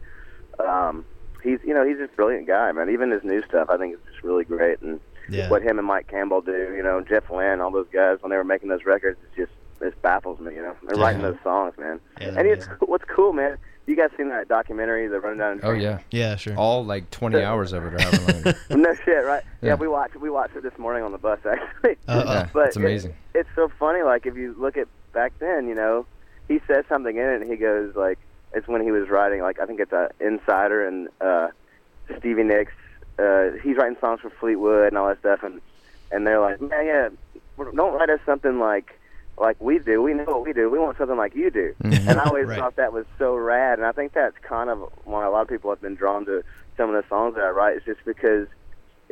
[0.59, 1.05] Um,
[1.41, 2.89] he's, you know, he's just a brilliant guy, man.
[2.89, 4.81] Even his new stuff, I think, is just really great.
[4.81, 4.99] And
[5.29, 5.49] Yeah.
[5.49, 8.37] what him and Mike Campbell do, you know, Jeff Lynne, all those guys when they
[8.37, 9.51] were making those records, it's just
[9.81, 10.55] it baffles me.
[10.55, 11.03] You know, they're Yeah.
[11.03, 11.99] writing those songs, man.
[12.21, 12.87] Yeah, and it's amazing.
[12.87, 13.57] what's cool, man.
[13.85, 15.59] You guys seen that documentary, the Running Down?
[15.61, 16.55] Oh yeah, Yeah, sure.
[16.55, 18.55] all like 20 hours of it or however long.
[18.81, 19.43] no shit, right?
[19.61, 19.69] Yeah.
[19.69, 19.75] Yeah.
[19.75, 21.97] we watched we watched it this morning on the bus actually.
[22.07, 23.11] Uh, Yeah, but it's amazing.
[23.33, 24.03] It, it's so funny.
[24.03, 26.05] Like if you look at back then, you know,
[26.47, 28.19] he says something in it, and he goes like,
[28.53, 29.41] it's when he was writing.
[29.41, 31.47] Like I think it's a Insider and uh,
[32.19, 32.73] Stevie Nicks.
[33.19, 35.61] Uh, he's writing songs for Fleetwood and all that stuff, and
[36.11, 37.09] and they're like, man, yeah,
[37.57, 38.99] don't write us something like
[39.37, 40.01] like we do.
[40.01, 40.69] We know what we do.
[40.69, 41.73] We want something like you do.
[41.83, 42.07] Mhm.
[42.07, 42.59] And I always Right.
[42.59, 43.79] thought that was so rad.
[43.79, 46.43] And I think that's kind of why a lot of people have been drawn to
[46.77, 47.77] some of the songs that I write.
[47.77, 48.47] Is just because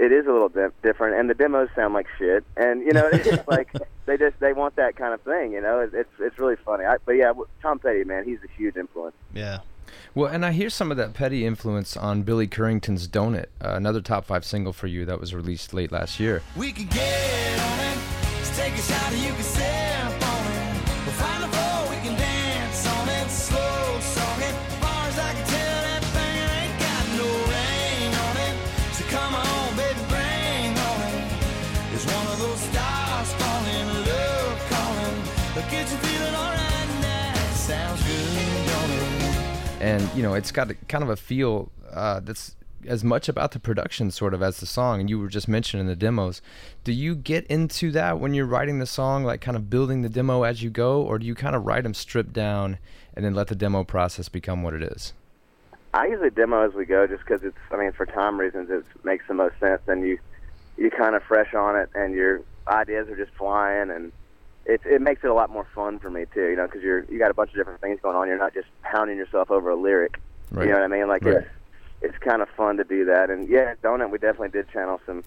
[0.01, 2.43] it is a little bit different, and the demos sound like shit.
[2.57, 3.71] And you know, it's just like
[4.07, 5.53] they just they want that kind of thing.
[5.53, 6.85] You know, it's it's, it's really funny.
[6.85, 7.31] I, but yeah,
[7.61, 9.15] Tom Petty, man, he's a huge influence.
[9.33, 9.59] yeah.
[10.13, 14.01] Well, and I hear some of that petty influence on Billy Currington's "Donut," uh, another
[14.01, 16.41] top five single for you that was released late last year.
[16.55, 17.97] We can get on it.
[18.39, 20.00] Just take a shot and you can sip
[39.81, 42.55] and you know it's got a, kind of a feel uh, that's
[42.87, 45.85] as much about the production sort of as the song and you were just mentioning
[45.85, 46.41] the demos
[46.83, 50.09] do you get into that when you're writing the song like kind of building the
[50.09, 52.79] demo as you go or do you kind of write them stripped down
[53.13, 55.13] and then let the demo process become what it is
[55.93, 57.57] I usually demo as we go, just because it's.
[57.69, 60.19] I mean, for time reasons, it makes the most sense, and you
[60.77, 64.11] you kind of fresh on it, and your ideas are just flying, and
[64.65, 66.47] it it makes it a lot more fun for me too.
[66.49, 68.27] You know, because you're you got a bunch of different things going on.
[68.27, 70.19] You're not just pounding yourself over a lyric.
[70.51, 70.67] Right.
[70.67, 71.07] You know what I mean?
[71.07, 71.37] Like Right.
[71.37, 71.47] it's
[72.01, 75.23] it's kind of fun to do that, and yeah, Donut, we definitely did channel some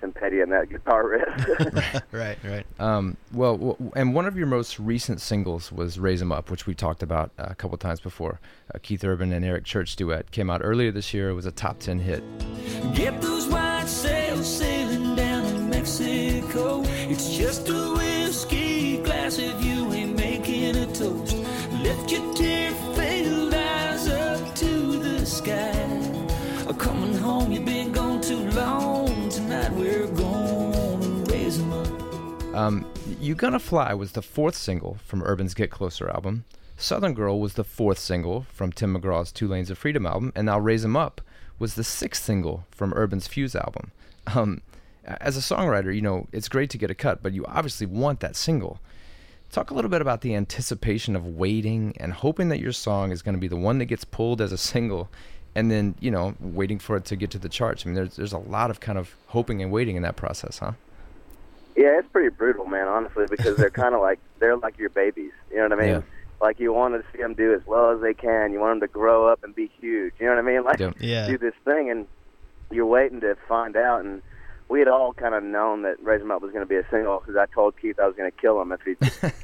[0.00, 2.02] some petty in that guitar riff.
[2.12, 2.66] right, right.
[2.78, 6.66] Um, well, w- and one of your most recent singles was "Raise 'Em Up," which
[6.66, 8.40] we talked about uh, a couple times before.
[8.74, 11.28] Uh, Keith Urban and Eric Church duet came out earlier this year.
[11.30, 12.22] It was a top ten hit.
[12.94, 16.82] Get those white sails sailing down in Mexico.
[16.86, 17.72] It's just a
[32.60, 32.84] Um,
[33.18, 36.44] "You Gonna Fly" was the fourth single from Urban's "Get Closer" album.
[36.76, 40.44] "Southern Girl" was the fourth single from Tim McGraw's Two Lanes of Freedom" album, and
[40.44, 41.22] now "Raise 'Em Up"
[41.58, 43.92] was the sixth single from Urban's "Fuse" album.
[44.26, 44.60] Um,
[45.06, 48.20] as a songwriter, you know it's great to get a cut, but you obviously want
[48.20, 48.78] that single.
[49.50, 53.22] Talk a little bit about the anticipation of waiting and hoping that your song is
[53.22, 55.08] going to be the one that gets pulled as a single,
[55.54, 57.84] and then you know waiting for it to get to the charts.
[57.84, 60.58] I mean, there's there's a lot of kind of hoping and waiting in that process,
[60.58, 60.72] huh?
[61.80, 62.88] Yeah, it's pretty brutal, man.
[62.88, 65.32] Honestly, because they're kind of like they're like your babies.
[65.50, 65.88] You know what I mean?
[65.94, 66.02] Yeah.
[66.40, 68.52] Like you want to see them do as well as they can.
[68.52, 70.12] You want them to grow up and be huge.
[70.18, 70.64] You know what I mean?
[70.70, 70.92] Like Yeah.
[71.00, 71.26] Yeah.
[71.26, 72.06] do this thing, and
[72.70, 74.04] you're waiting to find out.
[74.04, 74.20] And
[74.68, 76.86] we had all kind of known that Raise 'Em Up was going to be a
[76.90, 78.92] single because I told Keith I was going to kill him if he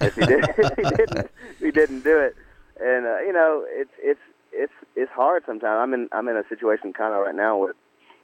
[0.05, 2.37] if he did if he didn't if he didn't do it.
[2.80, 4.20] And uh, you know, it's it's
[4.53, 5.78] it's it's hard sometimes.
[5.82, 7.76] I'm in I'm in a situation kind of right now with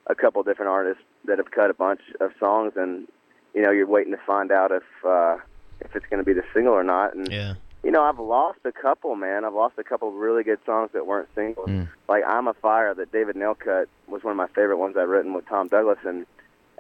[0.07, 3.07] a couple different artists that have cut a bunch of songs, and
[3.55, 5.37] you know, you're waiting to find out if uh,
[5.81, 7.15] if it's going to be the single or not.
[7.15, 7.55] And Yeah.
[7.83, 9.45] you know, I've lost a couple, man.
[9.45, 11.69] I've lost a couple of really good songs that weren't singles.
[11.69, 11.89] Mm.
[12.09, 15.09] Like "I'm a Fire" that David Nail cut was one of my favorite ones I've
[15.09, 16.27] written with Tom Douglas, and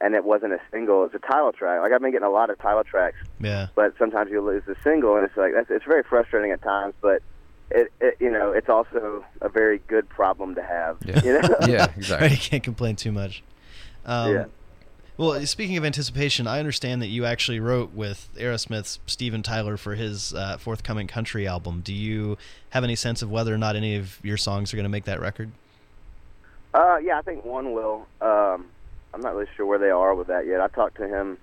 [0.00, 1.04] and it wasn't a single.
[1.04, 1.80] It's a title track.
[1.80, 3.68] Like I've been getting a lot of title tracks, Yeah.
[3.74, 6.94] but sometimes you lose the single, and it's like that's it's very frustrating at times.
[7.00, 7.22] But
[7.70, 10.96] it, it you know it's also a very good problem to have.
[11.04, 11.20] Yeah.
[11.24, 11.48] You know?
[11.68, 12.28] yeah, Right, exactly.
[12.30, 13.42] you can't complain too much.
[14.06, 14.44] Um, Yeah.
[15.18, 19.94] Well, speaking of anticipation, I understand that you actually wrote with Aerosmith's Steven Tyler for
[19.94, 21.82] his uh, forthcoming country album.
[21.84, 22.38] Do you
[22.70, 25.04] have any sense of whether or not any of your songs are going to make
[25.04, 25.50] that record?
[26.72, 28.06] Uh, yeah, I think one will.
[28.22, 28.66] Um,
[29.12, 30.62] I'm not really sure where they are with that yet.
[30.62, 31.36] I talked to him.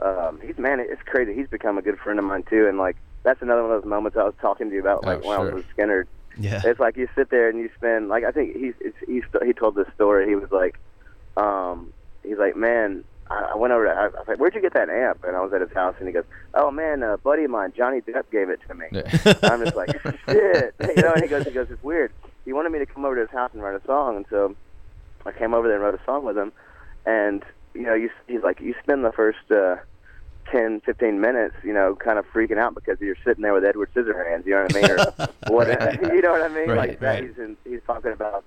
[0.00, 1.34] Um, he's man, it's crazy.
[1.34, 3.88] He's become a good friend of mine too, and like that's another one of those
[3.88, 6.06] moments I was talking to you about, like Oh, when I was with Skynyrd.
[6.38, 6.62] Yeah.
[6.64, 9.52] It's like you sit there and you spend like I think he's it's, he's he
[9.52, 10.28] told this story.
[10.28, 10.78] He was like,
[11.36, 11.92] um,
[12.22, 13.86] he's like, man, I, went over.
[13.86, 15.24] To, I, was like, where'd you get that amp?
[15.24, 17.72] And I was at his house, and he goes, oh man, a buddy of mine,
[17.76, 18.86] Johnny Depp, gave it to me.
[19.44, 19.90] I'm just like,
[20.28, 21.12] shit, you know.
[21.12, 22.12] And he goes, he goes, it's weird.
[22.44, 24.56] He wanted me to come over to his house and write a song, and so
[25.24, 26.52] I came over there and wrote a song with him.
[27.06, 27.44] And
[27.74, 29.76] you know, you he's like, you spend the first uh,
[30.50, 33.90] ten, fifteen minutes, you know, kind of freaking out because you're sitting there with Edward
[33.94, 34.44] Scissorhands.
[34.46, 34.90] You know what I mean?
[34.90, 35.68] Or what?
[36.14, 36.68] You know what I mean?
[36.68, 37.20] Right, like that.
[37.20, 37.24] right.
[37.24, 38.44] He's in, he's talking about,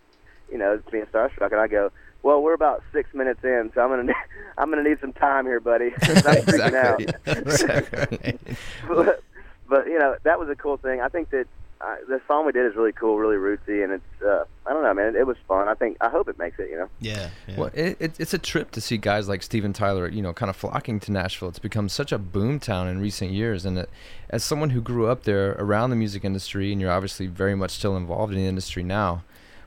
[0.51, 1.91] you know, being starstruck, and I go.
[2.23, 4.15] Well, we're about six minutes in, so I'm gonna need,
[4.57, 5.91] I'm gonna need some time here, buddy.
[6.01, 7.27] I'm freaking out exactly.
[7.33, 8.39] exactly.
[8.87, 9.23] but,
[9.69, 11.01] but you know that was a cool thing.
[11.01, 11.47] I think that
[11.81, 14.83] uh, the song we did is really cool, really rootsy, and it's uh, I don't
[14.83, 15.07] know, man.
[15.07, 15.67] It, it was fun.
[15.67, 16.69] I think I hope it makes it.
[16.69, 16.89] You know.
[17.01, 17.29] Yeah.
[17.45, 17.57] yeah.
[17.57, 20.49] Well, it, it, it's a trip to see guys like Steven Tyler, you know, kind
[20.49, 21.49] of flocking to Nashville.
[21.49, 23.65] It's become such a boom town in recent years.
[23.65, 23.89] And it,
[24.29, 27.71] as someone who grew up there around the music industry, and you're obviously very much
[27.71, 29.23] still involved in the industry now,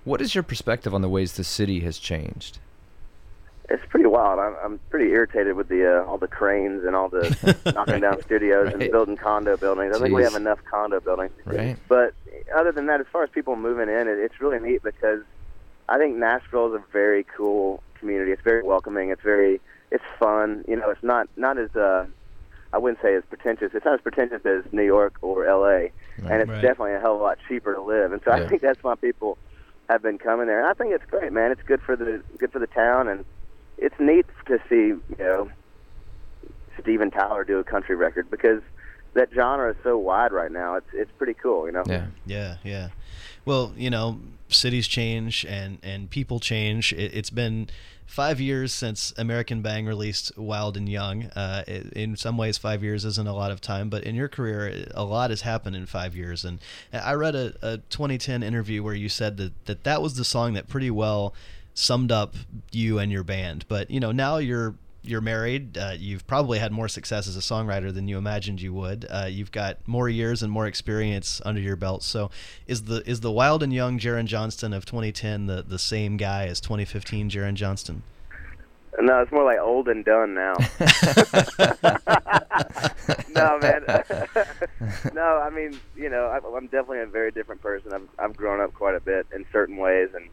[0.06, 2.58] what is your perspective on the ways the city has changed?
[3.68, 4.38] It's pretty wild.
[4.38, 7.26] I'm, I'm pretty irritated with the uh, all the cranes and all the
[7.74, 8.80] knocking down studios Right.
[8.80, 9.94] and building condo buildings.
[9.96, 11.32] I think we have enough condo buildings.
[11.44, 11.76] Right.
[11.88, 12.14] But
[12.56, 15.22] other than that, as far as people moving in, it, it's really neat because
[15.88, 18.30] I think Nashville is a very cool community.
[18.30, 19.10] It's very welcoming.
[19.10, 20.64] It's very it's fun.
[20.68, 22.06] You know, it's not not as uh,
[22.72, 23.72] I wouldn't say as pretentious.
[23.74, 25.90] It's not as pretentious as New York or L.A.
[26.18, 26.62] and it's Right.
[26.62, 28.12] definitely a hell of a lot cheaper to live.
[28.12, 28.44] And so Yeah.
[28.44, 29.38] I think that's why people
[29.88, 30.58] have been coming there.
[30.58, 31.52] And I think it's great, man.
[31.52, 33.24] It's good for the good for the town, and
[33.78, 35.50] it's neat to see you know
[36.80, 38.62] Steven Tyler do a country record because
[39.14, 40.76] that genre is so wide right now.
[40.76, 41.84] It's it's pretty cool, you know.
[41.86, 42.06] Yeah.
[42.26, 42.88] Yeah, yeah.
[43.44, 46.92] Well, you know, cities change and and people change.
[46.92, 47.68] It, it's been
[48.06, 51.24] five years since American Bang released Wild and Young.
[51.24, 54.28] Uh, it, in some ways, five years isn't a lot of time, but in your
[54.28, 56.44] career, a lot has happened in five years.
[56.44, 56.60] And
[56.92, 60.54] I read a, a 2010 interview where you said that, that that was the song
[60.54, 61.34] that pretty well
[61.74, 62.34] summed up
[62.72, 63.66] you and your band.
[63.68, 64.74] But you know, now you're
[65.08, 65.76] you're married.
[65.78, 69.06] Uh, you've probably had more success as a songwriter than you imagined you would.
[69.08, 72.02] Uh, you've got more years and more experience under your belt.
[72.02, 72.30] So,
[72.66, 76.46] is the is the wild and young Jaron Johnston of 2010 the the same guy
[76.46, 78.02] as 2015 Jaron Johnston?
[78.98, 80.54] No, it's more like old and done now.
[83.34, 83.84] no, man.
[85.14, 87.92] no, I mean, you know, I, I'm definitely a very different person.
[87.92, 90.28] I've I've grown up quite a bit in certain ways, and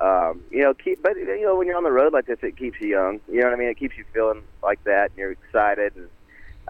[0.00, 1.02] um, you know, keep.
[1.02, 3.20] But you know, when you're on the road like this, it keeps you young.
[3.30, 3.68] You know what I mean?
[3.68, 5.94] It keeps you feeling like that, and you're excited.
[5.96, 6.08] And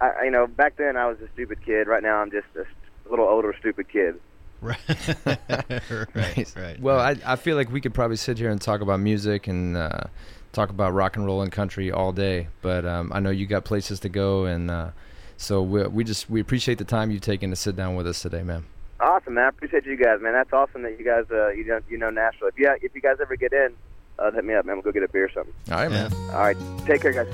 [0.01, 1.87] I, I- you know, back then I was a stupid kid.
[1.89, 2.64] Right now, I'm just a
[3.11, 4.14] little older, stupid kid.
[4.61, 4.79] Right,
[6.14, 6.81] right, right.
[6.81, 7.20] Well, right.
[7.24, 10.01] I, I feel like we could probably sit here and talk about music and uh,
[10.53, 13.64] talk about rock and roll and country all day, but um, I know you got
[13.64, 14.91] places to go, and uh,
[15.37, 18.20] so we, we just we appreciate the time you've taken to sit down with us
[18.20, 18.64] today, man.
[19.01, 19.44] Awesome, man.
[19.44, 20.32] I appreciate you guys, man.
[20.32, 22.49] That's awesome that you guys, uh, you know, you know Nashville.
[22.49, 23.72] If you if you guys ever get in,
[24.18, 24.76] uh, hit me up, man.
[24.76, 25.55] We'll go get a beer or something.
[25.70, 26.09] All right, Yeah.
[26.09, 26.12] man.
[26.32, 27.28] All right, take care, guys.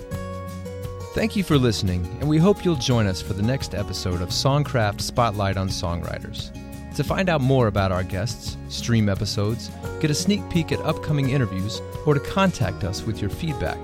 [1.15, 4.31] Thank you for listening, and we hope you'll join us for the next episode of
[4.31, 6.51] Songcraft Spotlight on Songwriters.
[6.97, 11.31] To find out more about our guests, stream episodes, get a sneak peek at upcoming
[11.31, 13.79] interviews, or to contact us with your feedback,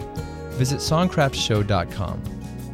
[0.59, 2.19] visit songcraftshow.com.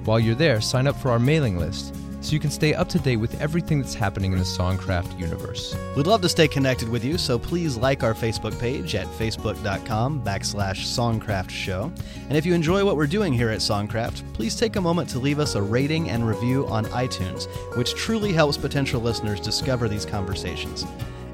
[0.04, 1.94] While you're there, sign up for our mailing list
[2.26, 5.76] so you can stay up to date with everything that's happening in the Songcraft universe.
[5.94, 10.24] We'd love to stay connected with you, so please like our Facebook page at facebook.com
[10.24, 11.92] backslash Songcraft Show.
[12.28, 15.20] And if you enjoy what we're doing here at Songcraft, please take a moment to
[15.20, 17.46] leave us a rating and review on iTunes,
[17.76, 20.84] which truly helps potential listeners discover these conversations.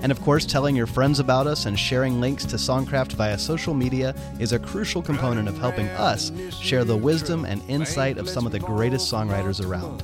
[0.02, 3.72] And of course, telling your friends about us and sharing links to Songcraft via social
[3.72, 8.44] media is a crucial component of helping us share the wisdom and insight of some
[8.44, 10.02] of the greatest songwriters around.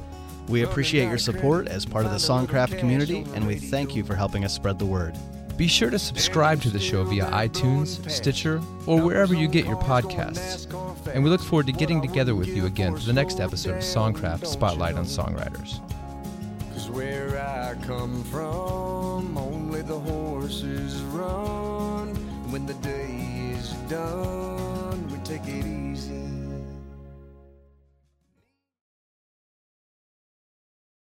[0.49, 4.15] We appreciate your support as part of the Songcraft community, and we thank you for
[4.15, 5.15] helping us spread the word.
[5.59, 9.77] Be sure to subscribe to the show via iTunes, Stitcher, or wherever you get your
[9.77, 10.73] podcasts.
[11.13, 13.83] And we look forward to getting together with you again for the next episode of
[13.83, 15.81] Songcraft Spotlight on Songwriters.
[16.73, 22.15] Cause where I come from, only the horses run.
[22.53, 24.58] When the day is done,